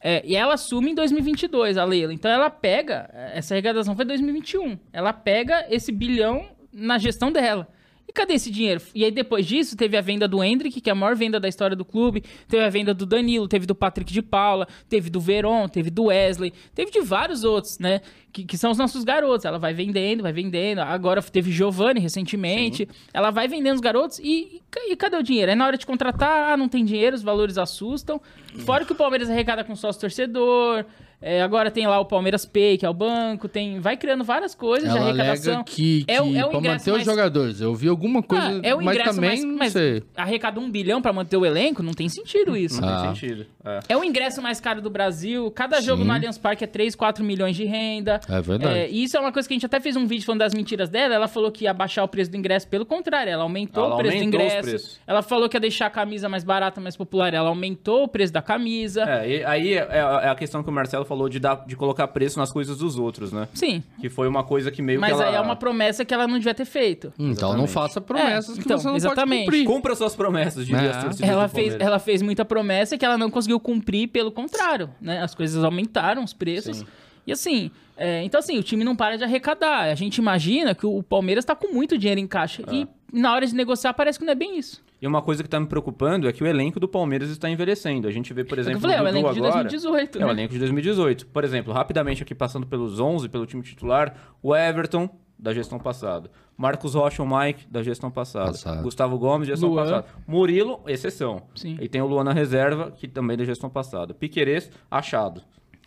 É, 0.00 0.22
e 0.26 0.36
ela 0.36 0.54
assume 0.54 0.90
em 0.90 0.94
2022, 0.94 1.76
a 1.78 1.84
Leila. 1.84 2.12
Então 2.12 2.30
ela 2.30 2.50
pega, 2.50 3.08
essa 3.34 3.54
arrecadação 3.54 3.96
foi 3.96 4.04
em 4.04 4.08
2021. 4.08 4.78
Ela 4.92 5.12
pega 5.12 5.66
esse 5.70 5.90
bilhão 5.90 6.46
na 6.72 6.98
gestão 6.98 7.32
dela. 7.32 7.66
E 8.08 8.12
cadê 8.12 8.34
esse 8.34 8.50
dinheiro? 8.50 8.80
E 8.94 9.04
aí, 9.04 9.10
depois 9.10 9.44
disso, 9.46 9.76
teve 9.76 9.96
a 9.96 10.00
venda 10.00 10.28
do 10.28 10.42
Hendrick, 10.42 10.80
que 10.80 10.88
é 10.88 10.92
a 10.92 10.94
maior 10.94 11.16
venda 11.16 11.40
da 11.40 11.48
história 11.48 11.76
do 11.76 11.84
clube. 11.84 12.22
Teve 12.48 12.64
a 12.64 12.70
venda 12.70 12.94
do 12.94 13.04
Danilo, 13.04 13.48
teve 13.48 13.66
do 13.66 13.74
Patrick 13.74 14.12
de 14.12 14.22
Paula, 14.22 14.68
teve 14.88 15.10
do 15.10 15.20
Veron, 15.20 15.68
teve 15.68 15.90
do 15.90 16.04
Wesley, 16.04 16.52
teve 16.74 16.90
de 16.90 17.00
vários 17.00 17.42
outros, 17.42 17.78
né? 17.78 18.00
Que, 18.32 18.44
que 18.44 18.56
são 18.56 18.70
os 18.70 18.78
nossos 18.78 19.02
garotos. 19.02 19.44
Ela 19.44 19.58
vai 19.58 19.74
vendendo, 19.74 20.22
vai 20.22 20.32
vendendo. 20.32 20.80
Agora 20.80 21.20
teve 21.20 21.50
Giovanni 21.50 22.00
recentemente. 22.00 22.88
Ela 23.12 23.30
vai 23.30 23.48
vendendo 23.48 23.74
os 23.74 23.80
garotos 23.80 24.18
e, 24.20 24.60
e 24.62 24.62
e 24.88 24.96
cadê 24.96 25.16
o 25.16 25.22
dinheiro? 25.22 25.50
Aí 25.50 25.56
na 25.56 25.66
hora 25.66 25.76
de 25.76 25.86
contratar, 25.86 26.52
ah, 26.52 26.56
não 26.56 26.68
tem 26.68 26.84
dinheiro, 26.84 27.16
os 27.16 27.22
valores 27.22 27.58
assustam. 27.58 28.20
Fora 28.64 28.84
que 28.84 28.92
o 28.92 28.94
Palmeiras 28.94 29.28
arrecada 29.28 29.64
com 29.64 29.74
sócio 29.74 30.00
torcedor. 30.00 30.84
É, 31.20 31.42
agora 31.42 31.70
tem 31.70 31.86
lá 31.86 31.98
o 31.98 32.04
Palmeiras 32.04 32.44
Pay, 32.44 32.78
que 32.78 32.86
é 32.86 32.88
o 32.90 32.94
banco, 32.94 33.48
tem, 33.48 33.80
vai 33.80 33.96
criando 33.96 34.22
várias 34.24 34.54
coisas 34.54 34.90
de 34.90 34.96
Ela 34.96 35.08
arrecadação. 35.10 35.52
alega 35.54 35.64
que, 35.64 36.04
que 36.04 36.12
É 36.12 36.20
o- 36.22 36.36
é 36.36 36.44
o 36.44 36.50
pra 36.50 36.60
manter 36.60 36.68
mais- 36.68 36.86
os 36.86 37.04
jogadores. 37.04 37.60
Eu 37.60 37.74
vi 37.74 37.88
alguma 37.88 38.22
coisa, 38.22 38.46
Ah, 38.48 38.60
é 38.62 38.74
o 38.74 38.82
mas 38.82 38.96
ingresso 38.96 39.14
também 39.14 39.30
mais, 39.30 39.44
não 39.44 39.56
mas 39.56 39.72
sei. 39.72 40.02
arrecada 40.16 40.60
um 40.60 40.70
bilhão 40.70 41.00
pra 41.02 41.12
manter 41.12 41.36
o 41.36 41.44
elenco, 41.46 41.82
não 41.82 41.92
tem 41.92 42.08
sentido 42.08 42.56
isso. 42.56 42.80
Não 42.80 42.88
Ah. 42.88 43.02
tem 43.02 43.14
sentido. 43.14 43.46
É. 43.64 43.80
É 43.90 43.96
o 43.96 44.04
ingresso 44.04 44.40
mais 44.40 44.60
caro 44.60 44.80
do 44.80 44.88
Brasil. 44.90 45.50
Cada 45.50 45.80
jogo 45.80 46.02
Sim. 46.02 46.08
no 46.08 46.14
Allianz 46.14 46.38
Parque 46.38 46.62
é 46.64 46.66
3, 46.66 46.94
4 46.94 47.24
milhões 47.24 47.56
de 47.56 47.64
renda. 47.64 48.20
É 48.28 48.40
verdade. 48.40 48.78
É, 48.78 48.90
e 48.90 49.02
isso 49.02 49.16
é 49.16 49.20
uma 49.20 49.32
coisa 49.32 49.48
que 49.48 49.54
a 49.54 49.56
gente 49.56 49.66
até 49.66 49.80
fez 49.80 49.96
um 49.96 50.06
vídeo 50.06 50.24
falando 50.24 50.40
das 50.40 50.54
mentiras 50.54 50.88
dela. 50.88 51.14
Ela 51.14 51.26
falou 51.28 51.50
que 51.50 51.64
ia 51.64 51.74
baixar 51.74 52.04
o 52.04 52.08
preço 52.08 52.30
do 52.30 52.36
ingresso. 52.36 52.68
Pelo 52.68 52.86
contrário, 52.86 53.32
ela 53.32 53.42
aumentou 53.42 53.84
Ela 53.86 53.94
o 53.94 53.98
preço 53.98 54.16
aumentou 54.16 54.38
do 54.40 54.44
ingresso. 54.46 55.00
Ela 55.06 55.22
falou 55.22 55.48
que 55.48 55.56
ia 55.56 55.60
deixar 55.60 55.86
a 55.86 55.90
camisa 55.90 56.28
mais 56.28 56.44
barata, 56.44 56.80
mais 56.80 56.96
popular. 56.96 57.32
Ela 57.34 57.48
aumentou 57.48 58.04
o 58.04 58.08
preço 58.08 58.32
da 58.32 58.42
camisa. 58.42 59.02
É, 59.02 59.28
e 59.28 59.44
aí 59.44 59.74
é, 59.74 59.78
é 60.24 60.28
a 60.28 60.34
questão 60.36 60.62
que 60.62 60.68
o 60.68 60.72
Marcelo 60.72 61.04
falou 61.06 61.28
de, 61.28 61.40
dar, 61.40 61.64
de 61.66 61.74
colocar 61.76 62.06
preço 62.08 62.38
nas 62.38 62.52
coisas 62.52 62.76
dos 62.78 62.98
outros, 62.98 63.32
né? 63.32 63.48
Sim. 63.54 63.82
Que 64.00 64.08
foi 64.08 64.28
uma 64.28 64.44
coisa 64.44 64.70
que 64.70 64.82
meio 64.82 65.00
Mas 65.00 65.14
que 65.14 65.22
ela... 65.22 65.30
aí 65.30 65.36
é 65.36 65.40
uma 65.40 65.56
promessa 65.56 66.04
que 66.04 66.12
ela 66.12 66.26
não 66.26 66.36
devia 66.36 66.54
ter 66.54 66.64
feito. 66.64 67.12
Então 67.18 67.54
não 67.54 67.64
Exatamente. 67.64 67.72
faça 67.72 68.00
promessas 68.00 68.50
É, 68.50 68.60
que 68.60 68.66
então, 68.66 68.78
você 68.78 68.86
não 68.88 68.96
exatamente. 68.96 69.44
pode 69.44 69.58
cumprir. 69.58 69.64
Cumpra 69.64 69.94
suas 69.94 70.14
promessas, 70.14 70.66
diria 70.66 70.90
É. 70.90 71.26
Ela 71.26 71.48
fez, 71.48 71.68
Palmeiras. 71.68 71.80
ela 71.80 71.98
fez 71.98 72.22
muita 72.22 72.44
promessa 72.44 72.98
que 72.98 73.04
ela 73.04 73.16
não 73.16 73.30
conseguiu 73.30 73.58
cumprir, 73.58 74.08
pelo 74.08 74.30
contrário, 74.30 74.90
né? 75.00 75.22
As 75.22 75.34
coisas 75.34 75.62
aumentaram, 75.64 76.22
os 76.22 76.32
preços. 76.32 76.78
Sim. 76.78 76.86
E 77.26 77.32
assim, 77.32 77.70
é, 77.96 78.22
então 78.22 78.38
assim, 78.38 78.58
o 78.58 78.62
time 78.62 78.84
não 78.84 78.94
para 78.94 79.16
de 79.16 79.24
arrecadar. 79.24 79.90
A 79.90 79.94
gente 79.94 80.18
imagina 80.18 80.74
que 80.74 80.86
o 80.86 81.02
Palmeiras 81.02 81.44
tá 81.44 81.54
com 81.56 81.72
muito 81.72 81.98
dinheiro 81.98 82.20
em 82.20 82.26
caixa. 82.26 82.62
É. 82.68 82.74
E 82.74 82.88
na 83.12 83.32
hora 83.32 83.46
de 83.46 83.54
negociar 83.54 83.94
parece 83.94 84.18
que 84.18 84.24
não 84.24 84.32
é 84.32 84.36
bem 84.36 84.58
isso. 84.58 84.84
E 85.00 85.06
uma 85.06 85.20
coisa 85.20 85.42
que 85.42 85.48
tá 85.48 85.60
me 85.60 85.66
preocupando 85.66 86.26
é 86.28 86.32
que 86.32 86.42
o 86.42 86.46
elenco 86.46 86.80
do 86.80 86.88
Palmeiras 86.88 87.28
está 87.30 87.50
envelhecendo. 87.50 88.08
A 88.08 88.10
gente 88.10 88.32
vê, 88.32 88.44
por 88.44 88.56
É 88.56 88.60
o 88.60 88.62
exemplo, 88.62 88.78
eu 88.78 88.80
falei, 88.80 88.96
é 88.96 89.00
o 89.00 89.04
Dudu 89.04 89.18
elenco 89.18 89.32
de 89.34 89.38
agora... 89.40 89.62
2018, 89.64 90.18
É 90.18 90.24
o 90.24 90.26
né? 90.28 90.32
elenco 90.32 90.52
de 90.54 90.58
2018. 90.58 91.26
Por 91.26 91.44
exemplo, 91.44 91.72
rapidamente 91.72 92.22
aqui 92.22 92.34
passando 92.34 92.66
pelos 92.66 92.98
11, 92.98 93.28
pelo 93.28 93.44
time 93.46 93.62
titular, 93.62 94.14
o 94.42 94.56
Everton, 94.56 95.08
da 95.38 95.52
gestão 95.52 95.78
passada. 95.78 96.30
Marcos 96.56 96.94
Rocha, 96.94 97.22
o 97.22 97.26
Mike, 97.28 97.66
da 97.70 97.82
gestão 97.82 98.10
passada. 98.10 98.46
Passado. 98.52 98.82
Gustavo 98.82 99.18
Gomes, 99.18 99.46
gestão 99.48 99.68
Luan. 99.68 99.82
passada. 99.82 100.06
Murilo, 100.26 100.80
exceção. 100.86 101.42
Sim. 101.54 101.76
E 101.78 101.86
tem 101.88 102.00
o 102.00 102.06
Luan 102.06 102.24
na 102.24 102.32
reserva, 102.32 102.90
que 102.90 103.06
também 103.06 103.34
é 103.34 103.36
da 103.36 103.44
gestão 103.44 103.68
passada. 103.68 104.14
Piquerez, 104.14 104.70
achado. 104.90 105.42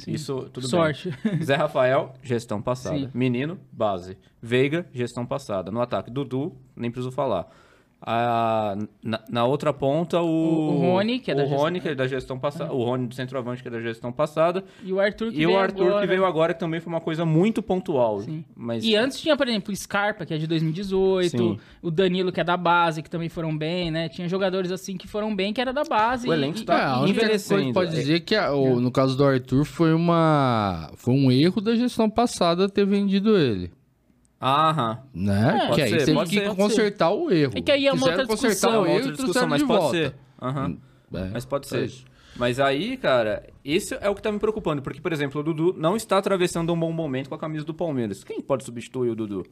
Isso, 0.08 0.48
tudo 0.54 0.68
Sorte. 0.68 1.12
bem. 1.24 1.42
Zé 1.44 1.56
Rafael, 1.56 2.14
gestão 2.22 2.62
passada. 2.62 2.96
Sim. 2.98 3.10
Menino, 3.14 3.60
base. 3.72 4.18
Veiga, 4.42 4.86
gestão 4.94 5.26
passada. 5.26 5.72
No 5.72 5.82
ataque, 5.82 6.12
Dudu, 6.12 6.56
nem 6.76 6.92
preciso 6.92 7.12
falar. 7.12 7.50
Ah, 8.02 8.78
na, 9.04 9.20
na 9.30 9.46
outra 9.46 9.74
ponta, 9.74 10.22
o... 10.22 10.26
O- 10.26 10.76
o 10.76 10.80
Rony, 10.94 11.20
que 11.20 11.32
é 11.32 11.36
da 11.36 11.44
o 11.44 11.46
gestão- 11.48 11.64
Rony, 11.64 11.80
que 11.82 11.90
é 11.90 11.96
da 11.96 12.08
gestão 12.08 12.40
passada. 12.40 12.72
O 12.74 12.84
Rony 12.84 13.08
do 13.08 13.14
centroavante, 13.16 13.62
que 13.62 13.68
é 13.68 13.72
da 13.72 13.82
gestão 13.82 14.10
passada. 14.12 14.64
E 14.84 14.94
o 14.94 15.00
Arthur 15.02 15.32
que 15.32 15.42
E 15.42 15.46
o 15.46 15.50
veio 15.50 15.60
Arthur, 15.60 15.86
agora. 15.88 16.02
que 16.02 16.08
veio 16.08 16.26
agora, 16.26 16.54
que 16.54 16.60
também 16.62 16.80
foi 16.80 16.94
uma 16.94 17.02
coisa 17.02 17.26
muito 17.26 17.62
pontual. 17.62 18.22
Sim. 18.22 18.46
Mas... 18.56 18.86
E 18.86 18.96
antes 18.96 19.20
tinha, 19.20 19.36
por 19.36 19.48
exemplo, 19.48 19.74
o 19.74 19.76
Scarpa, 19.76 20.26
que 20.26 20.34
é 20.34 20.38
de 20.38 20.48
2018, 20.48 21.30
Sim. 21.38 21.60
o 21.82 21.92
Danilo, 21.92 22.32
que 22.32 22.40
é 22.40 22.44
da 22.44 22.56
base, 22.56 23.02
que 23.04 23.10
também 23.10 23.28
foram 23.28 23.56
bem, 23.58 23.92
né? 23.92 24.08
Tinha 24.08 24.30
jogadores 24.30 24.72
assim 24.72 24.96
que 24.96 25.08
foram 25.08 25.36
bem, 25.36 25.52
que 25.54 25.60
era 25.60 25.74
da 25.74 25.84
base. 25.84 26.28
O 26.28 26.34
elenco 26.34 26.60
e- 26.60 26.64
tá 26.64 26.80
É, 26.80 27.04
a 27.06 27.08
envelhecendo. 27.10 27.74
pode 27.74 27.92
dizer 27.92 28.16
é 28.16 28.20
que 28.22 28.36
a- 28.36 28.54
o- 28.54 28.80
no 28.80 28.92
caso 28.92 29.18
do 29.18 29.26
Arthur 29.26 29.66
foi 29.66 29.94
uma 29.94 30.90
foi 30.96 31.14
um 31.14 31.30
erro 31.32 31.60
da 31.62 31.76
gestão 31.76 32.10
passada 32.10 32.70
ter 32.70 32.86
vendido 32.86 33.38
ele, 33.38 33.72
Aham. 34.42 35.00
né? 35.14 35.60
Pode 35.68 35.76
que 35.76 35.82
aí 35.82 35.90
ser, 35.90 36.06
teve 36.06 36.24
que 36.26 36.36
ser, 36.36 36.56
consertar 36.56 37.10
o 37.12 37.32
erro. 37.32 37.54
É 37.56 37.62
que 37.62 37.72
aí 37.72 37.88
é 37.88 37.92
uma 37.92 37.98
Quiseram 38.00 38.20
outra 38.22 38.28
consertar 38.28 38.52
discussão, 38.56 38.82
o 38.82 38.86
É 38.86 38.90
erro 38.90 38.96
outra 38.98 39.12
discussão, 39.12 39.48
mas 39.48 39.62
de 39.62 39.68
pode 39.68 39.80
volta. 39.82 39.98
ser. 39.98 40.16
Aham. 40.42 40.78
É, 41.14 41.30
Mas 41.34 41.46
pode 41.46 41.66
é 41.76 41.88
ser. 41.88 42.04
Mas 42.38 42.60
aí, 42.60 42.96
cara, 42.96 43.44
esse 43.64 43.98
é 44.00 44.10
o 44.10 44.16
que 44.16 44.22
tá 44.22 44.32
me 44.32 44.40
preocupando. 44.40 44.82
Porque, 44.82 45.02
por 45.02 45.12
exemplo, 45.12 45.42
o 45.42 45.44
Dudu 45.44 45.76
não 45.78 45.96
está 45.96 46.18
atravessando 46.18 46.72
um 46.74 46.80
bom 46.80 46.92
momento 46.92 47.30
com 47.30 47.36
a 47.36 47.38
camisa 47.38 47.66
do 47.66 47.74
Palmeiras. 47.74 48.24
Quem 48.24 48.40
pode 48.42 48.64
substituir 48.64 49.10
o 49.10 49.16
Dudu? 49.16 49.46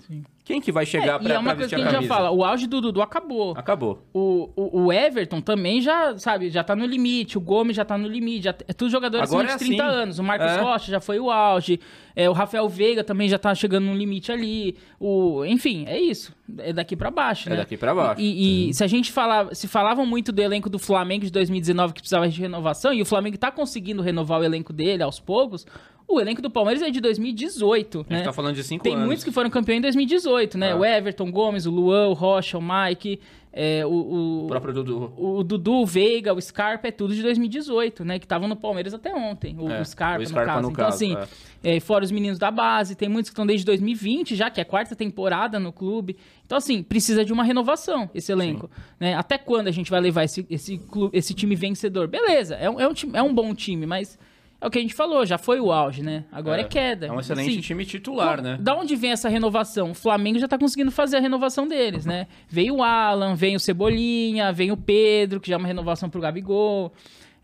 Quem 0.43 0.61
que 0.61 0.71
vai 0.71 0.85
chegar 0.85 1.15
É, 1.15 1.19
pra, 1.19 1.29
e 1.29 1.31
é 1.33 1.39
uma 1.39 1.43
pra 1.51 1.55
coisa 1.55 1.69
vestir 1.69 1.75
que 1.75 1.81
a 1.81 1.85
gente 1.85 1.93
camisa? 1.95 2.09
já 2.09 2.15
fala, 2.15 2.31
o 2.31 2.43
auge 2.43 2.67
do 2.67 2.79
Dudu 2.81 3.01
acabou. 3.01 3.53
Acabou. 3.57 4.01
O, 4.13 4.49
o, 4.55 4.81
o 4.85 4.93
Everton 4.93 5.41
também 5.41 5.81
já, 5.81 6.17
sabe, 6.17 6.49
já 6.49 6.63
tá 6.63 6.75
no 6.75 6.85
limite. 6.85 7.37
O 7.37 7.41
Gomes 7.41 7.75
já 7.75 7.83
tá 7.85 7.97
no 7.97 8.07
limite. 8.07 8.45
Já, 8.45 8.55
é 8.67 8.73
tudo 8.73 8.89
jogador 8.89 9.21
acima 9.21 9.41
Agora 9.41 9.57
de 9.57 9.63
é 9.63 9.67
30 9.67 9.83
assim. 9.85 9.95
anos. 9.95 10.19
O 10.19 10.23
Marcos 10.23 10.47
É. 10.47 10.59
Rocha 10.61 10.91
já 10.91 10.99
foi 10.99 11.19
o 11.19 11.29
auge. 11.29 11.79
É, 12.15 12.27
o 12.29 12.33
Rafael 12.33 12.67
Veiga 12.67 13.03
também 13.03 13.29
já 13.29 13.37
tá 13.37 13.53
chegando 13.53 13.85
no 13.85 13.93
limite 13.95 14.31
ali. 14.31 14.75
O, 14.99 15.45
enfim, 15.45 15.85
é 15.87 15.99
isso. 15.99 16.35
É 16.59 16.73
daqui 16.73 16.95
pra 16.95 17.11
baixo, 17.11 17.47
É 17.47 17.51
né? 17.51 17.57
daqui 17.57 17.77
pra 17.77 17.93
baixo. 17.93 18.19
E, 18.21 18.69
e 18.69 18.73
se 18.73 18.83
a 18.83 18.87
gente 18.87 19.11
falava, 19.11 19.53
se 19.53 19.67
falavam 19.67 20.05
muito 20.05 20.31
do 20.31 20.41
elenco 20.41 20.69
do 20.69 20.79
Flamengo 20.79 21.25
de 21.25 21.31
2019 21.31 21.93
que 21.93 21.99
precisava 21.99 22.27
de 22.27 22.39
renovação, 22.41 22.91
e 22.93 23.01
o 23.01 23.05
Flamengo 23.05 23.37
tá 23.37 23.51
conseguindo 23.51 24.01
renovar 24.07 24.39
o 24.41 24.43
elenco 24.43 24.73
dele 24.73 25.03
aos 25.03 25.19
poucos, 25.19 25.65
o 26.07 26.19
elenco 26.21 26.41
do 26.41 26.49
Palmeiras 26.49 26.81
é 26.81 26.89
de 26.89 27.01
2018, 27.01 27.97
A 27.97 28.01
gente 28.13 28.19
né? 28.19 28.23
tá 28.23 28.31
falando 28.33 28.55
de 28.55 28.63
cinco 28.63 28.83
Tem 28.83 28.93
anos. 28.93 29.05
muitos 29.05 29.23
que 29.25 29.31
foram 29.31 29.49
campeões 29.49 29.79
em 29.79 29.81
2018, 29.81 30.57
né? 30.57 30.71
Ah. 30.71 30.75
O 30.77 30.85
Everton 30.85 31.29
Gomes, 31.31 31.65
o 31.65 31.71
Luan, 31.71 32.07
o 32.07 32.13
Rocha, 32.13 32.57
o 32.57 32.61
Mike, 32.61 33.19
é, 33.59 33.83
o, 33.83 33.89
o, 33.89 34.45
O 34.45 34.47
próprio 34.47 34.71
Dudu. 34.71 35.13
o 35.17 35.43
Dudu, 35.43 35.81
o 35.81 35.85
Veiga, 35.85 36.31
o 36.31 36.39
Scarpa, 36.39 36.89
é 36.89 36.91
tudo 36.91 37.15
de 37.15 37.23
2018, 37.23 38.05
né? 38.05 38.19
Que 38.19 38.25
estavam 38.25 38.47
no 38.47 38.55
Palmeiras 38.55 38.93
até 38.93 39.11
ontem. 39.15 39.55
O, 39.57 39.67
É, 39.67 39.81
o 39.81 39.85
Scarpa, 39.85 40.21
o 40.21 40.27
Scarpa 40.27 40.61
no 40.61 40.69
no 40.69 40.71
caso. 40.71 40.91
caso, 40.91 41.05
então, 41.05 41.23
assim, 41.23 41.31
é, 41.63 41.79
fora 41.79 42.05
os 42.05 42.11
meninos 42.11 42.37
da 42.37 42.51
base, 42.51 42.93
tem 42.93 43.09
muitos 43.09 43.31
que 43.31 43.33
estão 43.33 43.47
desde 43.47 43.65
2020, 43.65 44.35
já 44.35 44.51
que 44.51 44.59
é 44.59 44.63
a 44.63 44.65
quarta 44.65 44.95
temporada 44.95 45.59
no 45.59 45.73
clube. 45.73 46.15
Então, 46.45 46.55
assim, 46.55 46.83
precisa 46.83 47.25
de 47.25 47.33
uma 47.33 47.43
renovação 47.43 48.07
esse 48.13 48.31
elenco. 48.31 48.69
Né? 48.99 49.15
Até 49.15 49.39
quando 49.39 49.69
a 49.69 49.71
gente 49.71 49.89
vai 49.89 50.01
levar 50.01 50.23
esse, 50.23 50.45
esse, 50.51 50.77
clube, 50.77 51.17
esse 51.17 51.33
time 51.33 51.55
vencedor? 51.55 52.07
Beleza, 52.07 52.53
é 52.57 52.69
um, 52.69 52.79
é, 52.79 52.87
um 52.87 52.93
é 53.13 53.23
um 53.23 53.33
bom 53.33 53.55
time, 53.55 53.87
mas 53.87 54.19
é 54.59 54.67
o 54.67 54.71
que 54.71 54.77
a 54.79 54.81
gente 54.81 54.93
falou, 54.93 55.25
já 55.25 55.37
foi 55.37 55.59
o 55.59 55.71
auge, 55.71 56.01
né? 56.01 56.23
Agora 56.31 56.61
é, 56.61 56.63
queda. 56.63 57.07
É 57.07 57.11
um 57.11 57.19
excelente 57.19 57.49
Assim, 57.51 57.61
time 57.61 57.85
titular, 57.85 58.41
né? 58.41 58.57
da 58.59 58.75
onde 58.75 58.95
vem 58.95 59.11
essa 59.11 59.29
renovação? 59.29 59.91
O 59.91 59.93
Flamengo 59.93 60.39
já 60.39 60.47
tá 60.47 60.57
conseguindo 60.57 60.89
fazer 60.91 61.17
a 61.17 61.19
renovação 61.19 61.67
deles, 61.67 62.05
né? 62.05 62.27
Veio 62.49 62.75
o 62.77 62.83
Alan, 62.83 63.35
vem 63.35 63.55
o 63.55 63.59
Cebolinha, 63.59 64.51
vem 64.51 64.71
o 64.71 64.77
Pedro, 64.77 65.39
que 65.39 65.47
já 65.49 65.55
é 65.55 65.57
uma 65.57 65.67
renovação 65.67 66.09
pro 66.09 66.19
Gabigol. 66.21 66.91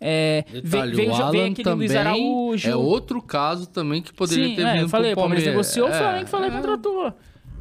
É, 0.06 0.44
vem, 0.52 0.62
Detalhe, 0.64 0.96
vem, 0.96 1.08
o 1.08 1.12
o 1.12 1.16
Alan 1.16 1.32
vem 1.32 1.52
aquele 1.52 1.64
também 1.64 1.88
Luiz 1.88 1.96
Araújo. 1.96 2.70
é 2.70 2.76
outro 2.76 3.22
caso 3.22 3.68
também 3.68 4.02
que 4.02 4.12
poderia 4.12 4.48
Sim, 4.50 4.56
ter 4.56 4.62
é, 4.66 4.74
vindo 4.74 4.82
eu 4.84 4.90
falei, 4.90 5.12
o 5.12 5.14
pro 5.14 5.22
Palmeiras 5.22 5.46
Palmeiras. 5.46 5.76
negociou, 5.76 5.88
o 5.88 5.92
É, 5.92 5.98
Flamengo 5.98 6.28
foi 6.28 6.40
lá 6.42 6.48
e 6.48 6.50
é. 6.50 6.54
contratou. 6.54 7.14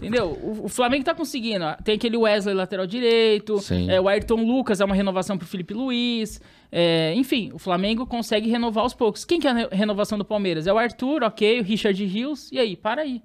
Entendeu? 0.02 0.30
O, 0.42 0.64
o 0.64 0.68
Flamengo 0.68 1.04
tá 1.04 1.14
conseguindo. 1.14 1.64
Tem 1.84 1.94
aquele 1.94 2.16
Wesley 2.16 2.54
lateral 2.54 2.86
direito. 2.86 3.58
Sim. 3.58 3.90
é, 3.90 4.00
o 4.00 4.08
Ayrton 4.08 4.42
Lucas 4.44 4.80
é 4.80 4.84
uma 4.84 4.94
renovação 4.94 5.38
pro 5.38 5.46
Felipe 5.46 5.72
Luiz. 5.74 6.40
é, 6.70 7.14
enfim, 7.14 7.50
o 7.52 7.58
Flamengo 7.58 8.06
consegue 8.06 8.48
renovar 8.50 8.82
aos 8.84 8.94
poucos. 8.94 9.24
Quem 9.24 9.38
que 9.40 9.46
é 9.46 9.50
a 9.50 9.54
re- 9.54 9.68
renovação 9.72 10.18
do 10.18 10.24
Palmeiras? 10.24 10.66
É 10.66 10.72
o 10.72 10.78
Arthur, 10.78 11.22
ok, 11.22 11.60
o 11.60 11.62
Richard 11.62 12.04
Rios. 12.04 12.50
E 12.50 12.58
aí, 12.58 12.76
para 12.76 13.02
aí. 13.02 13.22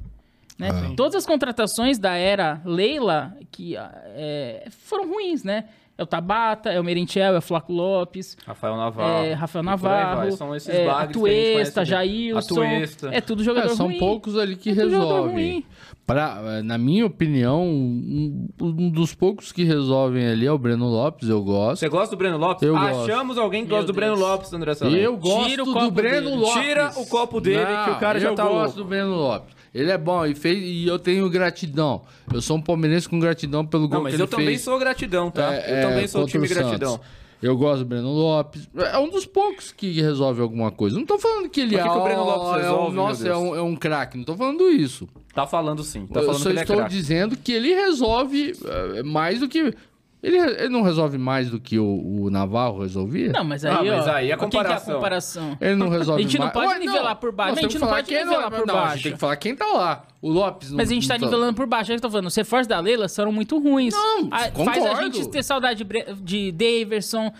Né? 0.57 0.69
Ah. 0.71 0.93
Todas 0.97 1.15
as 1.15 1.25
contratações 1.25 1.99
da 1.99 2.15
era 2.15 2.61
Leila 2.65 3.37
que 3.51 3.77
ah, 3.77 3.91
é, 4.15 4.67
foram 4.71 5.07
ruins, 5.07 5.43
né? 5.43 5.65
É 5.97 6.03
o 6.03 6.05
Tabata, 6.05 6.69
é 6.69 6.79
o 6.79 6.83
Merentiel, 6.83 7.33
é 7.33 7.37
o 7.39 7.41
Flaco 7.41 7.73
Lopes. 7.73 8.37
Rafael 8.45 8.77
Navarro. 8.77 9.25
É, 9.25 9.33
Rafael. 9.33 9.63
Navarro, 9.63 10.31
São 10.33 10.55
esses 10.55 10.69
é, 10.69 10.85
bagres 10.85 11.17
que 11.17 11.27
a 11.27 11.31
gente 11.31 11.49
Atuesta, 11.49 11.73
conhece? 11.81 11.89
Jailson. 11.91 12.53
Atuesta. 12.61 13.09
É 13.11 13.21
tudo 13.21 13.43
jogador 13.43 13.71
É, 13.71 13.75
são 13.75 13.87
ruim. 13.87 13.97
poucos 13.97 14.37
ali 14.37 14.55
que 14.55 14.69
É 14.69 14.73
resolvem. 14.73 15.65
Pra, 16.05 16.39
eh, 16.45 16.61
na 16.61 16.77
minha 16.77 17.05
opinião, 17.05 17.63
um, 17.65 18.47
um 18.61 18.89
dos 18.89 19.13
poucos 19.13 19.51
que 19.51 19.63
resolvem 19.65 20.25
ali 20.27 20.45
é 20.45 20.51
o 20.51 20.57
Breno 20.57 20.87
Lopes, 20.87 21.27
eu 21.27 21.43
gosto. 21.43 21.79
Você 21.79 21.89
gosta 21.89 22.15
do 22.15 22.17
Breno 22.19 22.37
Lopes? 22.37 22.61
Eu 22.63 22.73
gosto. 22.75 23.11
Achamos 23.11 23.37
alguém 23.37 23.63
que 23.63 23.67
Meu 23.69 23.77
gosta 23.77 23.91
do 23.91 23.95
Breno 23.95 24.15
Deus. 24.15 24.25
Lopes, 24.29 24.53
André 24.53 24.73
Salem. 24.75 24.95
Eu 24.95 25.17
gosto 25.17 25.49
Tira 25.49 25.63
o 25.63 25.65
do 25.65 25.91
Breno 25.91 26.29
dele. 26.29 26.35
Lopes. 26.41 26.63
Tira 26.63 26.91
o 26.95 27.05
copo 27.07 27.41
dele, 27.41 27.65
que 27.85 27.89
o 27.91 27.95
cara 27.99 28.19
já 28.19 28.29
eu 28.29 28.35
tá 28.35 28.43
gosto 28.43 28.55
louco. 28.55 28.77
do 28.77 28.85
Breno 28.85 29.15
Lopes. 29.15 29.56
Ele 29.77 29.91
é 29.91 29.97
bom 29.97 30.25
e, 30.25 30.33
fez, 30.33 30.57
e 30.59 30.87
eu 30.87 30.97
tenho 30.97 31.29
gratidão. 31.29 32.01
Eu 32.33 32.41
sou 32.41 32.57
um 32.57 32.61
palmeirense 32.61 33.07
com 33.07 33.19
gratidão 33.19 33.63
pelo 33.63 33.87
gol 33.87 33.97
Não, 33.97 34.03
mas 34.03 34.11
que 34.11 34.15
ele 34.15 34.23
eu 34.23 34.27
também 34.27 34.47
fez. 34.47 34.61
sou 34.61 34.79
gratidão, 34.79 35.29
tá? 35.29 35.53
É, 35.53 35.83
eu 35.83 35.87
também 35.87 36.03
é, 36.03 36.07
sou 36.07 36.25
time 36.25 36.45
o 36.45 36.49
Santos. 36.49 36.63
gratidão. 36.63 36.99
Eu 37.39 37.55
gosto 37.55 37.79
do 37.79 37.85
Breno 37.85 38.09
Lopes. 38.11 38.67
É 38.75 38.97
um 38.97 39.07
dos 39.09 39.27
poucos 39.27 39.71
que 39.71 40.01
resolve 40.01 40.41
alguma 40.41 40.71
coisa. 40.71 40.97
Não 40.97 41.05
tô 41.05 41.19
falando 41.19 41.47
que 41.47 41.61
ele 41.61 41.75
Mas 41.77 41.85
é, 41.85 41.87
que 41.87 41.93
que 41.93 41.99
o 41.99 42.03
Breno 42.03 42.23
Lopes 42.23 42.47
é 42.47 42.49
um, 42.49 42.55
resolve, 42.57 42.95
nossa, 42.95 43.27
é 43.27 43.37
um, 43.37 43.55
é 43.55 43.61
um 43.61 43.75
craque. 43.75 44.17
Não 44.17 44.23
tô 44.25 44.35
falando 44.35 44.67
isso. 44.69 45.07
Tá 45.31 45.45
falando 45.45 45.83
sim. 45.83 46.07
Tá 46.07 46.21
eu 46.21 46.25
falando 46.25 46.41
só 46.41 46.45
que 46.45 46.49
ele 46.53 46.59
é 46.59 46.61
estou 46.63 46.77
craque. 46.77 46.91
dizendo 46.91 47.37
que 47.37 47.51
ele 47.51 47.75
resolve 47.75 48.53
eh, 48.65 49.03
mais 49.03 49.39
do 49.39 49.47
que. 49.47 49.71
Ele, 50.21 50.35
ele 50.35 50.69
não 50.69 50.81
resolve 50.81 51.15
mais 51.17 51.49
do 51.49 51.59
que 51.59 51.77
o, 51.77 51.85
o 52.23 52.29
Navarro 52.31 52.81
resolvia? 52.81 53.31
Não, 53.31 53.43
mas 53.43 53.63
aí, 53.63 53.71
Ah, 53.71 53.83
mas 53.95 54.07
ó, 54.07 54.11
aí 54.11 54.31
é 54.31 54.35
quem 54.37 54.49
que 54.49 54.57
é 54.57 54.59
a 54.59 54.63
comparação. 54.63 54.95
comparação? 54.95 55.57
Ele 55.61 55.75
não 55.75 55.89
resolve 55.89 56.19
A 56.23 56.23
gente 56.25 56.37
não 56.39 56.45
mais. 56.47 56.53
pode 56.53 56.67
Ué, 56.69 56.79
nivelar 56.79 57.15
por 57.17 57.31
baixo. 57.31 57.49
Nós 57.51 57.59
A 57.59 57.61
gente 57.61 57.79
não 57.79 57.87
pode 57.87 58.07
quem 58.07 58.17
nivelar 58.25 58.49
por 58.51 58.65
não, 58.65 58.75
A 58.75 58.81
baixo. 58.81 58.93
gente 58.95 59.03
tem 59.03 59.11
que 59.13 59.19
falar 59.19 59.35
quem 59.37 59.55
tá 59.55 59.65
lá. 59.67 60.05
O 60.19 60.29
Lopes 60.31 60.71
não 60.71 60.77
Mas 60.77 60.89
a 60.89 60.93
gente 60.95 61.07
tá 61.07 61.17
não 61.19 61.25
nivelando 61.27 61.53
por 61.53 61.67
baixo. 61.67 61.91
É 61.91 61.93
que 61.93 61.99
eu 61.99 62.01
tô 62.01 62.09
falando, 62.09 62.25
os 62.27 62.35
reforços 62.35 62.65
da 62.67 62.79
Leila 62.79 63.07
são 63.07 63.31
muito 63.31 63.59
ruins. 63.59 63.93
Não, 63.93 64.27
A- 64.31 64.39
Faz 64.39 64.47
a 64.47 64.51
concordo. 64.51 65.01
gente 65.13 65.29
ter 65.29 65.43
saudade 65.43 65.77
de, 65.77 65.83
Bre- 65.83 66.05
de 66.21 66.51
Daverson, 66.51 67.31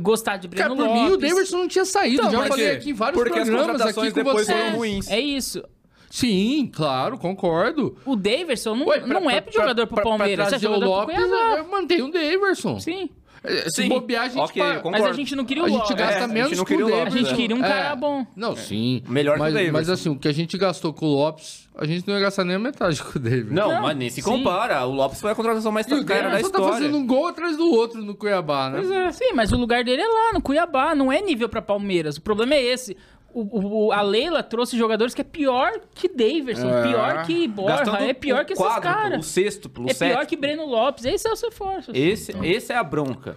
gostar 0.00 0.36
de 0.36 0.48
Breno 0.48 0.76
Cara, 0.76 0.88
Lopes. 0.88 1.02
mim, 1.02 1.10
o 1.12 1.16
Davidson 1.16 1.56
não 1.58 1.68
tinha 1.68 1.86
saído. 1.86 2.16
Então, 2.20 2.30
Já 2.30 2.44
falei 2.46 2.66
é- 2.66 2.72
aqui 2.72 2.90
em 2.90 2.92
vários 2.92 3.22
porque 3.22 3.38
as 3.38 3.48
programas 3.48 3.72
contratações 3.72 4.12
aqui 4.12 4.20
com 4.20 4.24
depois 4.26 4.46
você. 4.46 4.52
foram 4.52 4.76
ruins. 4.76 5.10
É 5.10 5.18
isso. 5.18 5.62
Sim, 6.10 6.70
claro, 6.74 7.18
concordo. 7.18 7.96
O 8.04 8.16
Daverson 8.16 8.74
não, 8.74 8.86
Ué, 8.86 9.00
pra- 9.00 9.08
não 9.20 9.30
é 9.30 9.40
pra- 9.40 9.52
jogador 9.52 9.86
pro 9.86 9.94
pra- 9.96 10.02
pra 10.02 10.10
Palmeiras, 10.16 10.46
é 10.46 10.48
trazer 10.50 10.66
o 10.68 10.74
jogador 10.74 11.06
pro 11.06 11.14
Lopes, 11.20 11.58
eu 11.58 11.68
mantenho 11.70 12.06
o 12.06 12.10
Daverson. 12.10 12.80
Sim. 12.80 13.10
É, 13.44 13.70
Se 13.70 13.82
Sim. 13.82 13.88
bobear, 13.88 14.24
a 14.24 14.28
gente 14.28 14.38
Ok, 14.40 14.60
pa- 14.60 14.74
concordo. 14.80 14.90
Mas 14.90 15.04
a 15.06 15.12
gente 15.12 15.36
não 15.36 15.44
queria 15.44 15.62
o 15.62 15.66
A 15.66 15.68
gente 15.68 15.78
Lopes. 15.78 15.94
gasta 15.96 16.14
É, 16.14 16.16
a 16.16 16.20
gente 16.22 16.32
menos 16.34 16.50
não 16.50 16.58
com 16.58 16.62
o 16.64 16.66
queria 16.66 16.84
o 16.84 16.88
Lopes, 16.88 17.04
Davidson. 17.04 17.18
A 17.18 17.28
gente 17.28 17.36
queria 17.40 17.56
um 17.56 17.64
É. 17.64 17.68
cara 17.68 17.94
bom. 17.96 18.26
Não, 18.34 18.56
sim. 18.56 19.02
Melhor 19.08 19.34
que 19.34 19.38
o 19.40 19.42
mas. 19.44 19.72
Mas 19.72 19.88
assim, 19.90 20.08
o 20.08 20.18
que 20.18 20.26
a 20.26 20.32
gente 20.32 20.58
gastou 20.58 20.92
com 20.92 21.06
o 21.06 21.14
Lopes, 21.14 21.68
a 21.76 21.86
gente 21.86 22.06
não 22.08 22.14
ia 22.14 22.20
gastar 22.20 22.42
nem 22.44 22.56
a 22.56 22.58
metade 22.58 23.00
com 23.00 23.16
o 23.16 23.22
Davidson. 23.22 23.54
Não, 23.54 23.72
Não, 23.74 23.82
mas 23.82 23.96
nem 23.96 24.10
se 24.10 24.16
sim. 24.16 24.22
compara. 24.28 24.84
O 24.86 24.92
Lopes 24.92 25.20
foi 25.20 25.30
a 25.30 25.34
contratação 25.36 25.70
mais 25.70 25.86
o 25.86 26.04
cara 26.04 26.24
da 26.24 26.30
tá 26.32 26.40
história. 26.40 26.68
fazendo 26.72 26.96
um 26.98 27.06
gol 27.06 27.28
atrás 27.28 27.56
do 27.56 27.70
outro 27.70 28.02
no 28.02 28.16
Cuiabá, 28.16 28.70
né? 28.70 28.78
Pois 28.80 28.90
é. 28.90 29.12
Sim, 29.12 29.32
mas 29.34 29.52
o 29.52 29.56
lugar 29.56 29.84
dele 29.84 30.02
é 30.02 30.06
lá, 30.08 30.32
no 30.34 30.42
Cuiabá. 30.42 30.92
Não 30.96 31.12
é 31.12 31.22
nível 31.22 31.48
pra 31.48 31.62
Palmeiras. 31.62 32.16
O 32.16 32.20
problema 32.20 32.54
é 32.56 32.62
esse. 32.64 32.96
O, 33.32 33.86
o- 33.88 33.92
a 33.92 34.00
Leila 34.02 34.42
trouxe 34.42 34.76
jogadores 34.76 35.14
que 35.14 35.20
é 35.20 35.24
pior 35.24 35.70
que 35.94 36.08
Daverson, 36.08 36.68
É. 36.70 36.82
pior 36.88 37.26
que 37.26 37.46
Borja, 37.46 37.84
Gastando 37.84 38.04
é 38.04 38.12
pior 38.14 38.44
que 38.44 38.54
esses 38.54 38.64
quádruplo, 38.64 38.90
O 38.90 38.94
caras. 38.94 39.26
sexto, 39.26 39.70
o 39.78 39.90
É 39.90 39.94
pior 39.94 40.26
que 40.26 40.36
Breno 40.36 40.64
Lopes. 40.66 41.04
Esse 41.04 41.28
é 41.28 41.30
o 41.32 41.36
seu 41.36 41.52
força. 41.52 41.92
Esse, 41.94 42.32
esse 42.42 42.72
é 42.72 42.76
a 42.76 42.82
bronca. 42.82 43.36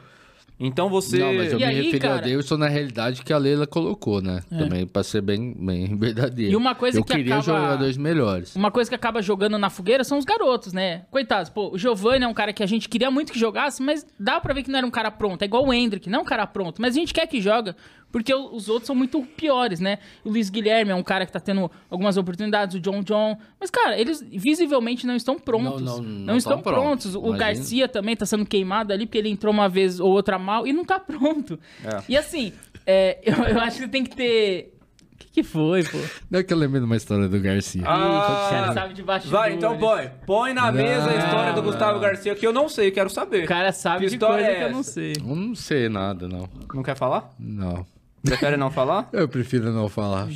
Então 0.64 0.90
você... 0.90 1.18
Não, 1.18 1.34
mas 1.34 1.52
eu 1.52 1.58
E 1.60 1.62
me 1.64 1.64
aí, 1.68 1.76
referi 1.82 2.00
cara? 2.00 2.22
Davidson 2.22 2.56
na 2.56 2.68
realidade 2.68 3.24
que 3.24 3.34
a 3.34 3.38
Leila 3.40 3.66
colocou, 3.66 4.22
né? 4.22 4.44
Também 4.48 4.86
pra 4.86 5.02
ser 5.02 5.20
bem, 5.22 5.56
bem 5.58 5.88
verdadeiro. 5.98 6.52
E 6.54 6.56
uma 6.56 6.76
coisa 6.76 7.00
eu 7.00 7.04
que 7.04 7.16
queria 7.16 7.38
acaba- 7.40 7.60
jogadores 7.62 7.98
melhores. 7.98 8.56
Uma 8.56 8.70
coisa 8.70 8.88
que 8.88 8.96
acaba 8.96 9.24
jogando 9.24 9.58
na 9.58 9.72
fogueira 9.72 10.04
são 10.04 10.20
os 10.20 10.26
garotos, 10.26 10.72
né? 10.72 11.02
Coitados, 11.10 11.50
pô, 11.50 11.72
o 11.74 11.80
Giovanni 11.80 12.26
é 12.26 12.28
um 12.28 12.34
cara 12.34 12.54
que 12.54 12.62
a 12.62 12.68
gente 12.68 12.88
queria 12.88 13.10
muito 13.10 13.34
que 13.34 13.40
jogasse, 13.40 13.82
mas 13.82 14.06
dá 14.20 14.40
pra 14.40 14.54
ver 14.54 14.62
que 14.62 14.70
não 14.70 14.78
era 14.78 14.86
um 14.86 14.92
cara 14.92 15.10
pronto. 15.10 15.42
É 15.42 15.46
igual 15.46 15.66
o 15.66 15.74
Hendrick, 15.74 16.08
não 16.12 16.20
é 16.20 16.22
um 16.22 16.26
cara 16.26 16.46
pronto, 16.46 16.80
mas 16.80 16.96
a 16.96 17.00
gente 17.00 17.12
quer 17.12 17.26
que 17.26 17.42
joga, 17.42 17.76
porque 18.12 18.34
os 18.34 18.68
outros 18.70 18.88
são 18.88 18.96
muito 18.96 19.22
piores, 19.38 19.80
né? 19.80 19.98
O 20.24 20.30
Luiz 20.30 20.50
Guilherme 20.50 20.92
é 20.92 20.96
um 20.96 21.04
cara 21.04 21.26
que 21.26 21.32
tá 21.32 21.40
tendo 21.40 21.70
algumas 21.90 22.18
oportunidades, 22.18 22.76
o 22.76 22.80
John 22.80 23.02
John. 23.04 23.38
Mas, 23.60 23.70
cara, 23.70 24.00
eles 24.00 24.22
visivelmente 24.32 25.08
não 25.08 25.16
estão 25.16 25.40
prontos. 25.40 25.82
Não, 25.82 25.98
Não, 25.98 26.04
não- 26.04 26.26
não 26.26 26.38
estão 26.38 26.54
tão 26.54 26.62
prontos. 26.62 27.12
prontos. 27.12 27.16
O. 27.16 27.34
Garcia 27.38 27.88
também 27.88 28.16
tá 28.16 28.26
sendo 28.26 28.46
queimado 28.46 28.92
ali, 28.94 29.06
porque 29.06 29.18
ele 29.18 29.30
entrou 29.30 29.54
uma 29.54 29.68
vez 29.70 30.00
ou 30.00 30.12
outra 30.12 30.38
mal 30.38 30.68
e 30.68 30.74
não 30.74 30.84
tá 30.86 31.00
pronto. 31.00 31.58
É. 31.84 32.02
E 32.10 32.18
assim, 32.18 32.52
é, 32.86 33.20
eu, 33.26 33.36
eu 33.46 33.60
acho 33.60 33.80
que 33.80 33.88
tem 33.88 34.04
que 34.04 34.16
ter. 34.16 34.74
O 35.14 35.18
que, 35.24 35.28
que 35.34 35.44
foi, 35.44 35.84
pô? 35.84 35.98
Não 36.32 36.40
é 36.40 36.44
que 36.44 36.52
eu 36.52 36.58
lembrei 36.58 36.80
de 36.82 36.86
uma 36.86 36.98
história 36.98 37.28
do 37.30 37.40
Garcia. 37.40 37.84
Ah, 37.86 38.48
O 38.48 38.50
cara 38.50 38.74
sabe 38.74 38.94
de 38.96 39.04
bastidores. 39.04 39.40
Vai, 39.40 39.54
então 39.54 39.78
põe. 39.78 40.10
Põe 40.26 40.54
na 40.54 40.72
mesa 40.72 41.10
a 41.10 41.16
história 41.16 41.54
do 41.54 41.62
Gustavo 41.62 42.00
Garcia, 42.00 42.34
que 42.36 42.46
eu 42.46 42.52
não 42.52 42.68
sei, 42.68 42.90
quero 42.92 43.10
saber. 43.10 43.44
O 43.46 43.48
cara 43.48 43.72
sabe 43.72 44.00
Que 44.00 44.08
de 44.08 44.14
história 44.16 44.44
coisa 44.44 44.52
é 44.52 44.56
que 44.60 44.64
eu 44.66 44.72
não 44.76 44.84
sei. 44.84 45.14
Eu 45.20 45.36
não 45.36 45.56
sei 45.56 45.88
nada, 45.90 46.28
não. 46.28 46.50
Não 46.74 46.82
quer 46.84 46.96
falar? 46.98 47.30
Não. 47.40 47.86
Prefere 48.24 48.58
não 48.58 48.70
falar? 48.72 49.10
Eu 49.14 49.28
prefiro 49.28 49.72
não 49.72 49.88
falar. 49.90 50.28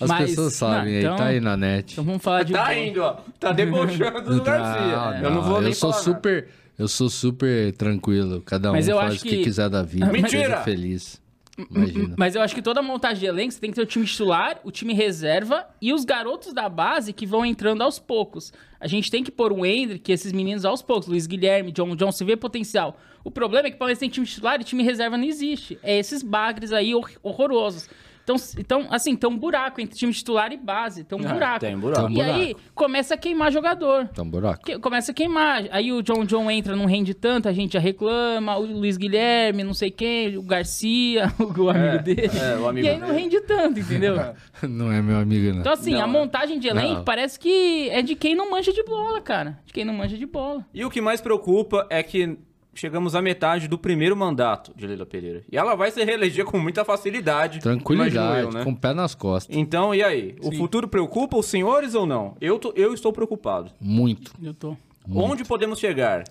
As 0.00 0.08
Mas- 0.08 0.30
pessoas 0.30 0.54
sabem 0.54 0.78
não, 0.84 0.98
aí, 0.98 1.04
então- 1.04 1.16
tá 1.16 1.24
aí 1.26 1.40
na 1.40 1.56
net. 1.56 1.92
Então 1.92 2.04
vamos 2.04 2.22
falar 2.22 2.42
de. 2.42 2.52
Tá 2.52 2.74
indo, 2.76 3.00
ó. 3.02 3.16
Tá 3.38 3.52
debochando 3.52 4.20
do 4.22 4.42
Garcia. 4.42 5.20
eu 5.22 5.30
não 5.30 5.42
vou 5.42 5.60
nem 5.60 5.70
eu 5.70 5.74
sou 5.74 5.92
falar 5.92 6.04
nada. 6.04 6.14
super, 6.16 6.48
eu 6.78 6.88
sou 6.88 7.08
super 7.08 7.72
tranquilo. 7.72 8.42
Cada 8.44 8.70
um 8.70 8.72
Mas 8.72 8.88
eu 8.88 8.96
faz 8.96 9.12
acho 9.12 9.20
o 9.20 9.22
que 9.28 9.36
que- 9.36 9.44
quiser 9.44 9.68
da 9.70 9.82
vida. 9.82 10.06
Mentira! 10.06 10.28
Seja 10.42 10.56
feliz. 10.62 11.21
Imagina. 11.70 12.14
Mas 12.18 12.34
eu 12.34 12.42
acho 12.42 12.54
que 12.54 12.62
toda 12.62 12.82
montagem 12.82 13.18
de 13.20 13.26
elenco 13.26 13.52
você 13.52 13.60
tem 13.60 13.70
que 13.70 13.76
ter 13.76 13.82
o 13.82 13.86
time 13.86 14.04
titular, 14.06 14.58
o 14.64 14.70
time 14.70 14.92
reserva 14.94 15.66
e 15.80 15.92
os 15.92 16.04
garotos 16.04 16.52
da 16.52 16.68
base 16.68 17.12
que 17.12 17.26
vão 17.26 17.44
entrando 17.44 17.82
aos 17.82 17.98
poucos. 17.98 18.52
A 18.80 18.86
gente 18.86 19.10
tem 19.10 19.22
que 19.22 19.30
pôr 19.30 19.52
o 19.52 19.64
Hendrick, 19.64 20.10
esses 20.10 20.32
meninos 20.32 20.64
aos 20.64 20.82
poucos. 20.82 21.06
Luiz 21.08 21.26
Guilherme, 21.26 21.72
John 21.72 21.94
John, 21.96 22.10
se 22.12 22.24
vê 22.24 22.36
potencial. 22.36 22.98
O 23.24 23.30
problema 23.30 23.68
é 23.68 23.70
que 23.70 23.76
o 23.76 23.78
Palmeiras 23.78 23.98
tem 24.00 24.08
time 24.08 24.26
titular 24.26 24.60
e 24.60 24.64
time 24.64 24.82
reserva 24.82 25.16
não 25.16 25.24
existe. 25.24 25.78
É 25.82 25.96
esses 25.98 26.22
bagres 26.22 26.72
aí 26.72 26.94
hor- 26.94 27.10
horrorosos. 27.22 27.88
Então, 28.24 28.36
então, 28.56 28.86
assim, 28.90 29.16
tem 29.16 29.28
um 29.28 29.36
buraco 29.36 29.80
entre 29.80 29.96
time 29.98 30.12
titular 30.12 30.52
e 30.52 30.56
base. 30.56 31.02
Tem 31.02 31.18
um 31.18 31.24
É, 31.24 31.32
buraco. 31.32 31.58
tem 31.60 31.76
buraco. 31.76 32.10
E 32.10 32.14
Tem 32.14 32.22
um 32.24 32.26
aí 32.34 32.46
buraco. 32.52 32.60
começa 32.74 33.14
a 33.14 33.16
queimar 33.16 33.50
jogador. 33.50 34.06
Tá 34.08 34.22
um 34.22 34.30
buraco. 34.30 34.64
Que- 34.64 34.78
começa 34.78 35.10
a 35.10 35.14
queimar. 35.14 35.64
Aí 35.72 35.92
o 35.92 36.02
John 36.02 36.24
John 36.24 36.48
entra, 36.50 36.76
não 36.76 36.84
rende 36.86 37.14
tanto, 37.14 37.48
a 37.48 37.52
gente 37.52 37.72
já 37.72 37.80
reclama. 37.80 38.56
O 38.56 38.62
Luiz 38.64 38.96
Guilherme, 38.96 39.64
não 39.64 39.74
sei 39.74 39.90
quem, 39.90 40.36
o 40.38 40.42
Garcia, 40.42 41.32
o 41.40 41.68
amigo 41.68 42.02
dele. 42.04 42.30
é, 42.38 42.56
o 42.58 42.68
amigo 42.68 42.86
e 42.86 42.90
aí 42.90 42.98
não 42.98 43.08
dele. 43.08 43.18
rende 43.22 43.40
tanto, 43.40 43.80
entendeu? 43.80 44.14
Não 44.68 44.92
é 44.92 45.02
meu 45.02 45.16
amigo, 45.16 45.52
não. 45.52 45.60
Então, 45.60 45.72
assim, 45.72 45.92
Não, 45.94 46.00
a 46.02 46.04
é. 46.04 46.06
montagem 46.06 46.58
de 46.60 46.68
elenco 46.68 46.94
Não. 46.98 47.04
parece 47.04 47.36
que 47.40 47.88
é 47.90 48.00
de 48.00 48.14
quem 48.14 48.36
não 48.36 48.48
manja 48.48 48.72
de 48.72 48.84
bola, 48.84 49.20
cara. 49.20 49.58
De 49.66 49.72
quem 49.72 49.84
não 49.84 49.92
manja 49.92 50.16
de 50.16 50.24
bola. 50.26 50.64
E 50.72 50.84
o 50.84 50.90
que 50.90 51.00
mais 51.00 51.20
preocupa 51.20 51.84
é 51.90 52.00
que 52.02 52.38
chegamos 52.74 53.14
à 53.14 53.20
metade 53.22 53.68
do 53.68 53.76
primeiro 53.78 54.16
mandato 54.16 54.72
de 54.76 54.86
Leila 54.86 55.04
Pereira. 55.06 55.42
E 55.50 55.56
ela 55.56 55.74
vai 55.74 55.90
se 55.90 56.02
reeleger 56.04 56.44
com 56.44 56.58
muita 56.58 56.84
facilidade. 56.84 57.60
Tranquilidade, 57.60 58.42
eu, 58.44 58.50
né? 58.52 58.64
com 58.64 58.70
o 58.70 58.76
pé 58.76 58.94
nas 58.94 59.14
costas. 59.14 59.54
Então, 59.56 59.94
e 59.94 60.02
aí? 60.02 60.36
O 60.42 60.52
futuro 60.52 60.88
preocupa 60.88 61.36
os 61.36 61.46
senhores 61.46 61.94
ou 61.94 62.06
não? 62.06 62.36
Eu, 62.40 62.58
tô- 62.58 62.72
eu 62.76 62.94
estou 62.94 63.12
preocupado. 63.12 63.70
Muito. 63.80 64.32
Eu 64.42 64.54
tô. 64.54 64.76
Onde 65.12 65.44
podemos 65.44 65.78
chegar? 65.78 66.24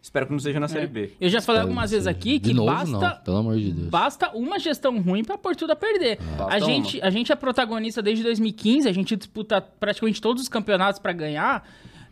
Espero 0.00 0.26
que 0.26 0.32
não 0.32 0.38
seja 0.38 0.60
na 0.60 0.66
É. 0.66 0.68
Série 0.68 0.86
B. 0.86 1.10
Eu 1.20 1.28
já 1.28 1.40
falei 1.42 1.58
Espero 1.60 1.60
algumas 1.60 1.90
que 1.90 1.96
vezes 1.96 2.06
aqui 2.06 2.38
De 2.38 2.50
que 2.50 2.54
novo, 2.54 2.70
basta. 2.72 2.90
não, 2.90 3.16
pelo 3.24 3.36
amor 3.38 3.56
de 3.58 3.72
Deus. 3.72 3.88
Basta 3.88 4.30
uma 4.30 4.58
gestão 4.58 4.98
ruim 5.02 5.24
pra 5.24 5.36
pôr 5.36 5.54
tudo 5.56 5.72
a 5.72 5.76
perder. 5.76 6.18
Basta 6.38 6.54
A 6.54 6.58
gente, 6.60 7.00
a 7.02 7.10
gente 7.10 7.32
é 7.32 7.34
protagonista 7.36 8.00
desde 8.00 8.22
2015, 8.22 8.88
a 8.88 8.92
gente 8.92 9.16
disputa 9.16 9.60
praticamente 9.60 10.20
todos 10.20 10.42
os 10.42 10.48
campeonatos 10.48 11.00
pra 11.00 11.12
ganhar 11.12 11.68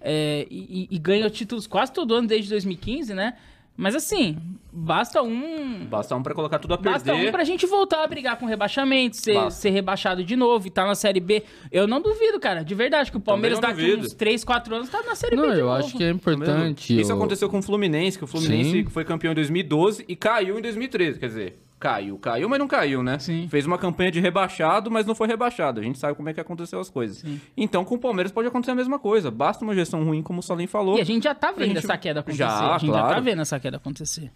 é, 0.08 0.46
e, 0.48 0.86
e- 0.88 0.98
ganha 1.00 1.28
títulos 1.28 1.66
quase 1.66 1.92
todo 1.92 2.14
ano 2.14 2.28
desde 2.28 2.48
2015, 2.50 3.12
né? 3.12 3.34
Mas 3.78 3.94
assim, 3.94 4.38
basta 4.72 5.20
um. 5.22 5.84
Basta 5.84 6.16
um 6.16 6.22
pra 6.22 6.32
colocar 6.32 6.58
tudo 6.58 6.72
a 6.72 6.78
perder. 6.78 6.92
Basta 6.92 7.14
um 7.14 7.30
pra 7.30 7.44
gente 7.44 7.66
voltar 7.66 8.02
a 8.02 8.06
brigar 8.06 8.38
com 8.38 8.46
rebaixamento, 8.46 9.16
ser, 9.18 9.34
Basta. 9.34 9.60
ser 9.60 9.68
rebaixado 9.70 10.24
de 10.24 10.34
novo 10.34 10.66
e 10.66 10.70
tá 10.70 10.86
na 10.86 10.94
Série 10.94 11.20
B. 11.20 11.42
Eu 11.70 11.86
não 11.86 12.00
duvido, 12.00 12.40
cara, 12.40 12.62
de 12.64 12.74
verdade, 12.74 13.10
que 13.10 13.18
o 13.18 13.20
Palmeiras 13.20 13.60
não 13.60 13.68
daqui 13.68 13.94
uns 13.96 14.14
3, 14.14 14.44
4 14.44 14.74
anos 14.76 14.88
tá 14.88 15.02
na 15.02 15.14
Série 15.14 15.36
Não, 15.36 15.48
B 15.48 15.52
de 15.54 15.58
eu 15.60 15.66
novo. 15.66 15.76
acho 15.78 15.94
que 15.94 16.04
é 16.04 16.08
importante. 16.10 16.98
Isso 16.98 17.12
eu- 17.12 17.16
aconteceu 17.16 17.50
com 17.50 17.58
o 17.58 17.62
Fluminense, 17.62 18.16
que 18.16 18.24
o 18.24 18.26
Fluminense 18.26 18.70
Sim. 18.70 18.84
foi 18.86 19.04
campeão 19.04 19.32
em 19.32 19.34
2012 19.34 20.04
e 20.08 20.16
caiu 20.16 20.58
em 20.58 20.62
2013. 20.62 21.18
Quer 21.18 21.26
dizer, 21.26 21.58
caiu, 21.78 22.18
caiu, 22.18 22.48
mas 22.48 22.58
não 22.58 22.66
caiu, 22.66 23.02
né? 23.02 23.18
Sim. 23.18 23.46
Fez 23.48 23.66
uma 23.66 23.76
campanha 23.78 24.10
de 24.10 24.18
rebaixado, 24.20 24.90
mas 24.90 25.04
não 25.06 25.14
foi 25.14 25.26
rebaixado. 25.28 25.80
A 25.80 25.82
gente 25.82 25.98
sabe 25.98 26.14
como 26.14 26.28
é 26.28 26.32
que 26.32 26.40
aconteceu 26.40 26.80
as 26.80 26.88
coisas. 26.90 27.22
Então, 27.56 27.84
com 27.84 27.96
o 27.96 27.98
Palmeiras 27.98 28.32
pode 28.32 28.48
acontecer 28.48 28.72
a 28.72 28.74
mesma 28.74 28.98
coisa. 28.98 29.30
Basta 29.30 29.62
uma 29.64 29.74
gestão 29.74 30.02
ruim, 30.04 30.22
como 30.22 30.40
o 30.40 30.42
Salim 30.42 30.66
falou. 30.66 30.96
E 30.98 31.00
a 31.00 31.04
gente 31.04 31.24
já 31.24 31.34
tá 31.34 31.52
vendo 31.52 31.68
gente- 31.68 31.78
essa 31.78 31.96
queda 31.98 32.20
acontecer. 32.20 32.38
Já, 32.38 32.74
a 32.74 32.78
gente 32.78 32.88
já 32.90 32.94
tá 33.02 33.06
claro. 33.08 33.22
vendo 33.22 33.42
essa 33.42 33.60
queda 33.60 33.76
acontecer. 33.76 34.30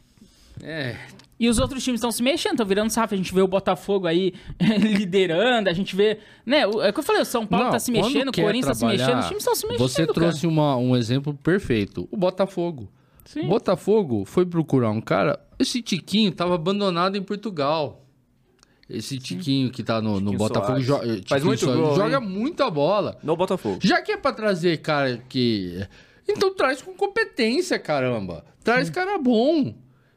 É, 0.62 0.96
E 1.38 1.48
os 1.48 1.58
outros 1.58 1.82
times 1.82 1.98
estão 2.00 2.12
se 2.12 2.22
mexendo, 2.22 2.52
estão 2.52 2.66
virando 2.66 2.90
safra. 2.90 3.14
A 3.14 3.16
gente 3.16 3.32
vê 3.32 3.40
o 3.40 3.48
Botafogo 3.48 4.06
aí 4.06 4.34
liderando, 4.78 5.70
a 5.70 5.72
gente 5.72 5.96
vê. 5.96 6.18
Né, 6.44 6.66
o- 6.66 6.82
é 6.82 6.90
o 6.90 6.92
que 6.92 6.98
eu 6.98 7.02
falei, 7.04 7.22
o 7.22 7.24
São 7.24 7.46
Paulo 7.46 7.64
Não, 7.66 7.72
tá 7.72 7.78
se 7.78 7.90
mexendo, 7.90 8.28
o 8.28 8.32
Corinthians 8.32 8.66
tá 8.66 8.74
se 8.74 8.84
mexendo, 8.84 9.18
os 9.20 9.26
times 9.26 9.40
estão 9.42 9.54
se 9.54 9.66
mexendo. 9.66 9.88
Você 9.88 10.02
cara. 10.02 10.12
trouxe 10.12 10.46
uma- 10.46 10.76
um 10.76 10.94
exemplo 10.94 11.32
perfeito. 11.32 12.06
O 12.10 12.16
Botafogo. 12.16 12.88
Sim. 13.24 13.46
O 13.46 13.48
Botafogo 13.48 14.24
foi 14.26 14.44
procurar 14.44 14.90
um 14.90 15.00
cara. 15.00 15.40
Esse 15.60 15.82
Tiquinho 15.82 16.32
tava 16.32 16.54
abandonado 16.54 17.16
em 17.16 17.22
Portugal. 17.22 18.04
Esse 18.88 19.18
Tiquinho 19.18 19.70
que 19.70 19.82
tá 19.84 20.00
no, 20.00 20.18
no 20.18 20.32
Botafogo 20.32 20.80
jo- 20.80 20.98
Faz 20.98 21.20
Tiquinho 21.22 21.44
muito 21.46 21.60
Soares, 21.60 21.80
gol, 21.82 21.96
joga 21.96 22.16
hein? 22.18 22.28
muita 22.28 22.68
bola. 22.70 23.18
No 23.22 23.36
Botafogo. 23.36 23.78
Já 23.82 24.00
que 24.02 24.10
é 24.12 24.16
pra 24.16 24.32
trazer 24.32 24.78
cara 24.78 25.18
que. 25.28 25.86
Então 26.28 26.54
traz 26.54 26.80
com 26.82 26.92
competência, 26.94 27.78
caramba. 27.78 28.44
Traz 28.64 28.90
cara 28.90 29.18
bom. 29.18 29.74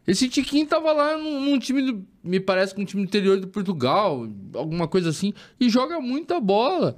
Esse 0.07 0.27
Tiquinho 0.27 0.65
tava 0.65 0.91
lá 0.91 1.17
num, 1.17 1.39
num 1.41 1.59
time, 1.59 1.81
do, 1.91 2.05
me 2.23 2.39
parece 2.39 2.73
que 2.73 2.81
um 2.81 2.85
time 2.85 3.03
do 3.03 3.07
interior 3.07 3.39
do 3.39 3.47
Portugal, 3.47 4.27
alguma 4.55 4.87
coisa 4.87 5.09
assim, 5.09 5.33
e 5.59 5.69
joga 5.69 5.99
muita 6.01 6.39
bola. 6.41 6.97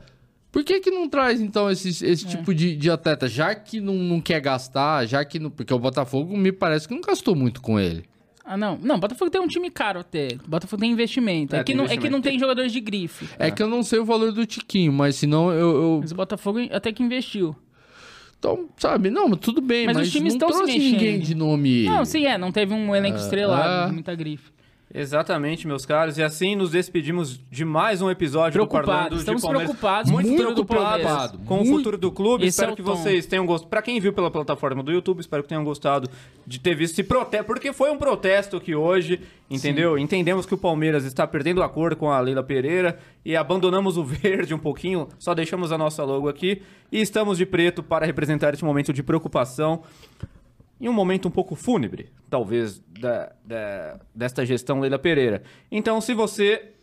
Por 0.51 0.63
que 0.63 0.79
que 0.79 0.89
não 0.89 1.08
traz, 1.10 1.41
então, 1.41 1.69
esse, 1.69 1.89
É. 2.10 2.15
tipo 2.15 2.53
de, 2.55 2.75
de 2.77 2.89
atleta? 2.89 3.27
Já 3.27 3.53
que 3.53 3.79
não, 3.81 3.93
não 3.95 4.21
quer 4.21 4.39
gastar, 4.39 5.05
já 5.05 5.23
que 5.25 5.38
não... 5.38 5.51
Porque 5.51 5.73
o 5.73 5.77
Botafogo 5.77 6.36
me 6.38 6.51
parece 6.51 6.88
que 6.88 6.93
não 6.95 7.01
gastou 7.01 7.36
muito 7.36 7.62
com 7.62 7.77
ele. 7.79 8.05
Ah, 8.45 8.55
não. 8.55 8.77
Não, 8.81 8.99
Botafogo 8.99 9.31
tem 9.31 9.41
um 9.41 9.47
time 9.47 9.69
caro 9.71 9.99
até. 9.99 10.38
Botafogo 10.47 10.79
tem 10.81 10.91
investimento. 10.91 11.55
É, 11.55 11.60
É, 11.60 11.63
que, 11.63 11.67
tem 11.71 11.75
não, 11.75 11.86
é 11.86 11.88
que 11.88 11.93
investimento. 11.95 12.12
não 12.17 12.21
tem 12.21 12.39
jogadores 12.39 12.71
de 12.71 12.79
grife. 12.79 13.27
É, 13.39 13.49
que 13.49 13.63
eu 13.63 13.67
não 13.67 13.81
sei 13.81 13.97
o 13.99 14.05
valor 14.05 14.31
do 14.31 14.45
Tiquinho, 14.45 14.93
mas 14.93 15.15
senão 15.15 15.51
eu... 15.51 15.75
eu- 15.75 15.99
Mas 16.01 16.12
o 16.12 16.15
Botafogo 16.15 16.60
até 16.71 16.91
que 16.91 17.01
investiu. 17.01 17.55
Então, 18.38 18.69
sabe, 18.77 19.10
não, 19.10 19.27
mas 19.29 19.39
tudo 19.39 19.60
bem, 19.62 19.88
Mas 19.88 19.97
mas, 19.97 20.08
os 20.08 20.13
times 20.13 20.34
não 20.34 20.38
estão 20.38 20.49
se 20.49 20.55
trouxe 20.58 20.73
mexendo. 20.73 20.91
ninguém 20.91 21.19
de 21.19 21.34
nome... 21.34 21.86
Não, 21.86 22.05
sim, 22.05 22.25
é. 22.27 22.38
Não 22.38 22.51
teve 22.51 22.73
um 22.73 22.95
elenco 22.95 23.17
estrelado, 23.17 23.89
ah. 23.89 23.91
muita 23.91 24.13
grife. 24.13 24.51
Exatamente, 24.97 25.67
meus 25.67 25.86
caros. 25.86 26.17
E 26.17 26.23
assim 26.23 26.55
nos 26.55 26.71
despedimos 26.71 27.38
de 27.51 27.65
mais 27.65 28.01
um 28.01 28.10
episódio 28.10 28.62
do 28.62 28.65
Parlando 28.65 29.10
de 29.10 29.17
estamos 29.17 29.41
Palmeiras. 29.41 29.67
preocupados 29.67 30.10
muito 30.10 30.41
o 30.41 30.53
do 30.55 30.65
preocupados 30.65 31.39
com 31.45 31.55
o 31.55 31.58
Muito. 31.58 31.77
futuro 31.77 31.97
do 31.97 32.12
clube. 32.13 32.45
Esse 32.45 32.55
espero 32.55 32.69
é 32.69 32.73
o 32.73 32.75
que 32.77 32.81
tom. 32.84 32.95
vocês 32.95 33.25
tenham 33.25 33.45
gostado. 33.45 33.69
Pra 33.69 33.81
quem 33.81 33.99
viu 33.99 34.13
pela 34.13 34.31
plataforma 34.31 34.81
do 34.81 34.93
YouTube, 34.93 35.19
espero 35.19 35.43
que 35.43 35.49
tenham 35.49 35.65
gostado 35.65 36.10
de 36.47 36.60
ter 36.60 36.75
visto 36.75 36.93
esse 36.93 37.03
protesto, 37.03 37.45
porque 37.45 37.73
foi 37.73 37.91
um 37.91 37.97
protesto 37.97 38.58
que 38.62 38.73
hoje, 38.73 39.19
entendeu? 39.49 39.97
Entendemos 39.97 40.45
que 40.45 40.53
o 40.53 40.58
Palmeiras 40.58 41.03
está 41.03 41.27
perdendo 41.27 41.62
a 41.62 41.67
cor 41.67 41.93
com 41.97 42.10
a 42.10 42.17
Leila 42.21 42.41
Pereira 42.41 42.97
e 43.25 43.36
abandonamos 43.36 43.97
o 43.97 44.03
verde 44.05 44.53
um 44.53 44.60
pouquinho, 44.60 45.10
só 45.19 45.34
deixamos 45.36 45.73
a 45.73 45.77
nossa 45.77 46.05
logo 46.05 46.29
aqui 46.29 46.62
e 46.89 47.01
estamos 47.01 47.38
de 47.38 47.45
preto 47.45 47.84
para 47.84 48.05
representar 48.05 48.53
este 48.53 48.63
momento 48.63 48.93
de 48.93 49.03
preocupação 49.03 49.84
em 50.79 50.89
um 50.89 50.93
momento 50.93 51.27
um 51.27 51.31
pouco 51.31 51.55
fúnebre, 51.55 52.09
talvez, 52.29 52.79
da, 52.99 53.31
da- 53.45 53.99
desta 54.13 54.45
gestão 54.45 54.79
Leila 54.79 54.99
Pereira. 54.99 55.41
Então, 55.71 55.99
se 56.01 56.13
você 56.13 56.74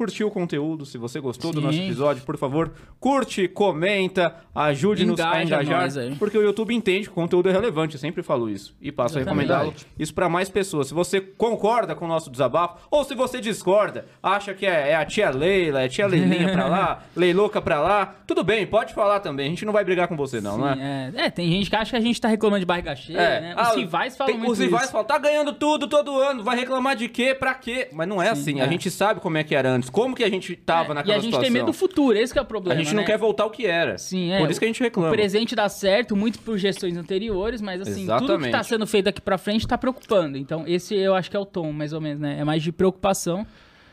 curtiu 0.00 0.28
o 0.28 0.30
conteúdo, 0.30 0.86
se 0.86 0.96
você 0.96 1.20
gostou 1.20 1.52
do 1.52 1.60
Sim. 1.60 1.66
nosso 1.66 1.78
episódio, 1.78 2.22
por 2.22 2.38
favor, 2.38 2.72
curte, 2.98 3.46
comenta, 3.46 4.34
ajude-nos 4.54 5.20
a 5.20 5.42
Engaja 5.42 5.62
engajar, 5.62 6.16
porque 6.18 6.38
o 6.38 6.42
YouTube 6.42 6.74
entende 6.74 7.02
que 7.04 7.10
o 7.10 7.14
conteúdo 7.14 7.50
é 7.50 7.52
relevante, 7.52 7.96
eu 7.96 8.00
sempre 8.00 8.22
falo 8.22 8.48
isso, 8.48 8.74
e 8.80 8.90
passo 8.90 9.18
a 9.18 9.20
recomendá-lo 9.20 9.74
isso 9.98 10.14
para 10.14 10.26
mais 10.26 10.48
pessoas. 10.48 10.86
Se 10.88 10.94
você 10.94 11.20
concorda 11.20 11.94
com 11.94 12.06
o 12.06 12.08
nosso 12.08 12.30
desabafo, 12.30 12.78
ou 12.90 13.04
se 13.04 13.14
você 13.14 13.42
discorda, 13.42 14.06
acha 14.22 14.54
que 14.54 14.64
é, 14.64 14.92
é 14.92 14.96
a 14.96 15.04
tia 15.04 15.28
Leila, 15.28 15.82
é 15.82 15.84
a 15.84 15.88
tia 15.90 16.06
Leilinha 16.06 16.50
pra 16.50 16.66
lá, 16.66 17.02
Leilouca 17.14 17.60
pra 17.60 17.78
lá, 17.78 18.14
tudo 18.26 18.42
bem, 18.42 18.66
pode 18.66 18.94
falar 18.94 19.20
também, 19.20 19.48
a 19.48 19.50
gente 19.50 19.66
não 19.66 19.72
vai 19.74 19.84
brigar 19.84 20.08
com 20.08 20.16
você 20.16 20.40
não, 20.40 20.66
é? 20.66 20.74
Sim, 20.74 20.80
é. 20.80 21.12
É, 21.26 21.30
tem 21.30 21.46
gente 21.52 21.68
que 21.68 21.76
acha 21.76 21.90
que 21.90 21.96
a 21.96 22.00
gente 22.00 22.18
tá 22.18 22.28
reclamando 22.28 22.60
de 22.60 22.66
barriga 22.66 22.96
cheia, 22.96 23.18
né? 23.18 23.54
Os 23.54 23.68
Ah, 23.68 23.74
rivais 23.74 24.16
falam 24.16 24.32
tem- 24.32 24.40
muito 24.40 24.52
Os 24.52 24.58
rivais 24.58 24.90
falam, 24.90 25.06
tá 25.06 25.18
ganhando 25.18 25.52
tudo 25.52 25.86
todo 25.86 26.18
ano, 26.18 26.42
vai 26.42 26.56
reclamar 26.56 26.96
de 26.96 27.06
quê? 27.06 27.34
Pra 27.34 27.52
quê? 27.52 27.88
Mas 27.92 28.08
não 28.08 28.22
é 28.22 28.30
assim. 28.30 28.62
A 28.62 28.64
é. 28.64 28.68
gente 28.70 28.90
sabe 28.90 29.20
como 29.20 29.36
é 29.36 29.44
que 29.44 29.54
era 29.54 29.68
antes, 29.68 29.89
como 29.90 30.14
que 30.14 30.24
a 30.24 30.30
gente 30.30 30.54
tava 30.56 30.92
É, 30.92 30.94
naquela 30.94 31.14
e 31.14 31.18
a 31.18 31.20
gente 31.20 31.24
situação. 31.26 31.42
tem 31.42 31.50
medo 31.50 31.66
do 31.66 31.72
futuro, 31.72 32.16
esse 32.16 32.32
que 32.32 32.38
é 32.38 32.42
o 32.42 32.44
a 32.44 32.46
problema. 32.48 32.78
gente 32.82 32.94
não 32.94 33.02
né? 33.02 33.06
quer 33.06 33.18
voltar 33.18 33.44
ao 33.44 33.50
que 33.50 33.66
era. 33.66 33.98
Sim, 33.98 34.32
é. 34.32 34.38
Por 34.38 34.50
isso 34.50 34.58
que 34.58 34.64
a 34.64 34.68
gente 34.68 34.80
O 34.80 34.84
reclama. 34.84 35.10
presente 35.10 35.54
dá 35.54 35.68
certo, 35.68 36.16
muito 36.16 36.38
por 36.40 36.56
gestões 36.58 36.96
anteriores, 36.96 37.60
mas 37.60 37.80
assim, 37.80 38.06
tudo 38.06 38.18
que 38.18 38.22
Exatamente. 38.24 38.52
tá 38.52 38.62
sendo 38.62 38.86
feito 38.86 39.08
aqui 39.08 39.20
pra 39.20 39.36
frente 39.38 39.66
tá 39.66 39.76
preocupando. 39.76 40.36
Então, 40.38 40.64
esse 40.66 40.94
eu 40.94 41.14
acho 41.14 41.30
que 41.30 41.36
é 41.36 41.40
o 41.40 41.46
tom, 41.46 41.72
mais 41.72 41.92
ou 41.92 42.00
menos, 42.00 42.20
né? 42.20 42.36
É 42.40 42.44
mais 42.44 42.62
de 42.62 42.72
preocupação. 42.72 43.46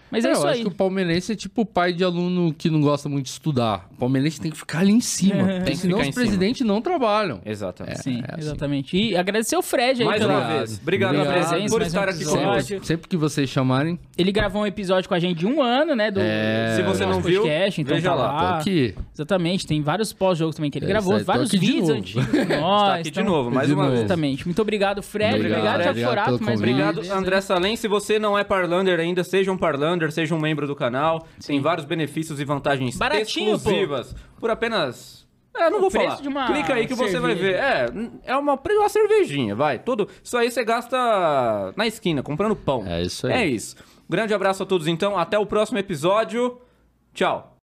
Mas 0.10 0.24
é, 0.24 0.30
É, 0.30 0.32
isso 0.32 0.42
eu 0.44 0.48
aí. 0.48 0.54
acho 0.54 0.62
que 0.62 0.68
o 0.70 0.72
palmeirense 0.72 1.34
é 1.34 1.36
tipo 1.36 1.64
o 1.64 1.66
pai 1.66 1.92
de 1.92 2.02
aluno 2.02 2.54
que 2.54 2.70
não 2.70 2.80
gosta 2.80 3.10
muito 3.10 3.26
de 3.26 3.32
estudar. 3.32 3.90
O 3.92 3.96
palmeirense 3.98 4.40
tem 4.40 4.50
que 4.50 4.58
ficar 4.58 4.80
ali 4.80 4.94
em 4.94 5.02
cima, 5.02 5.44
Tem 5.66 5.74
que 5.74 5.76
senão 5.76 6.00
os 6.00 6.10
presidentes 6.12 6.66
não 6.66 6.82
trabalham. 6.82 7.42
Exatamente. 7.46 8.04
Sim, 8.04 8.22
é 8.26 8.32
assim. 8.32 8.40
exatamente. 8.40 8.96
E 8.96 9.18
agradecer 9.18 9.58
o 9.58 9.62
Fred 9.62 10.02
aí 10.04 10.08
Mais 10.08 10.22
pela... 10.22 10.38
uma 10.38 10.48
vez. 10.60 10.80
Obrigado, 10.82 11.10
Obrigado. 11.16 11.34
Fred, 11.34 11.50
Presença, 11.50 11.74
por 11.76 11.82
um 11.82 11.86
estar 11.86 12.08
aqui 12.08 12.24
conosco. 12.24 12.62
Sempre, 12.70 12.88
sempre 12.88 13.10
que 13.10 13.18
vocês 13.18 13.50
chamarem, 13.50 14.00
Ele 14.18 14.32
gravou 14.32 14.64
um 14.64 14.66
episódio 14.66 15.08
com 15.08 15.14
a 15.14 15.20
gente 15.20 15.38
de 15.38 15.46
um 15.46 15.62
ano, 15.62 15.96
né? 15.96 16.10
Do, 16.10 16.20
É, 16.20 16.74
Se 16.76 16.82
você 16.82 17.06
do 17.06 17.12
não 17.12 17.22
viu, 17.22 17.42
podcast, 17.44 17.82
então 17.82 17.96
veja 17.96 18.10
tá 18.10 18.16
lá, 18.16 18.28
tô 18.30 18.44
lá. 18.44 18.58
aqui. 18.58 18.96
Exatamente, 19.14 19.68
tem 19.68 19.82
vários 19.82 20.12
pós-jogos 20.12 20.56
também 20.56 20.72
que 20.72 20.80
ele 20.80 20.86
É, 20.86 20.90
gravou, 20.90 21.14
aí, 21.14 21.20
tô 21.20 21.26
vários 21.26 21.50
de 21.52 21.58
vídeos 21.60 21.90
antigos 21.90 22.26
nós. 22.34 22.42
Está 22.48 22.94
aqui 22.96 23.04
de 23.04 23.10
então- 23.20 23.24
novo, 23.24 23.52
mais 23.52 23.68
De 23.68 23.74
uma 23.74 23.84
novo. 23.84 23.96
vez. 23.96 24.06
Exatamente. 24.06 24.46
Muito 24.46 24.62
obrigado, 24.62 25.04
Fred. 25.04 25.36
Obrigado, 25.36 25.60
Obrigado, 25.60 25.90
obrigado 25.90 26.10
Forato, 26.10 26.44
mais. 26.44 26.60
Obrigado, 26.60 27.02
André? 27.12 27.42
Salem. 27.42 27.76
Se 27.76 27.88
você 27.88 28.18
não 28.18 28.38
é 28.38 28.44
Parlander 28.44 29.00
ainda, 29.00 29.24
seja 29.24 29.52
um 29.52 29.58
Parlander, 29.58 30.12
seja 30.12 30.34
um 30.34 30.40
membro 30.40 30.66
do 30.66 30.76
canal. 30.76 31.28
Tem 31.46 31.62
vários 31.62 31.86
benefícios 31.86 32.40
e 32.40 32.44
vantagens 32.46 32.98
Baratinho, 32.98 33.56
exclusivas. 33.56 34.16
Por 34.40 34.50
apenas. 34.50 35.28
É, 35.56 35.70
não 35.72 35.80
vou 35.80 35.90
preço 35.90 36.06
falar. 36.08 36.22
de 36.22 36.28
uma 36.28 36.46
Clica 36.48 36.74
aí 36.76 36.86
que 36.86 36.94
você 36.94 37.20
vai 37.20 37.34
ver. 37.34 37.56
cerveja. 37.58 38.12
É, 38.26 38.32
é 38.32 38.36
uma, 38.38 38.54
uma 38.54 38.90
cervejinha, 38.90 39.56
vai. 39.56 39.80
Tudo. 39.80 40.08
Isso 40.24 40.38
aí 40.38 40.52
você 40.52 40.64
gasta 40.64 41.74
na 41.76 41.88
esquina, 41.88 42.22
comprando 42.22 42.56
pão. 42.56 42.84
É 42.86 43.02
isso 43.02 43.26
aí. 43.28 43.34
É 43.34 43.46
isso. 43.48 43.76
Grande 44.10 44.34
abraço 44.34 44.64
a 44.64 44.66
todos, 44.66 44.88
então. 44.88 45.18
Até 45.18 45.38
o 45.38 45.46
próximo 45.46 45.78
episódio. 45.78 46.62
Tchau. 47.14 47.57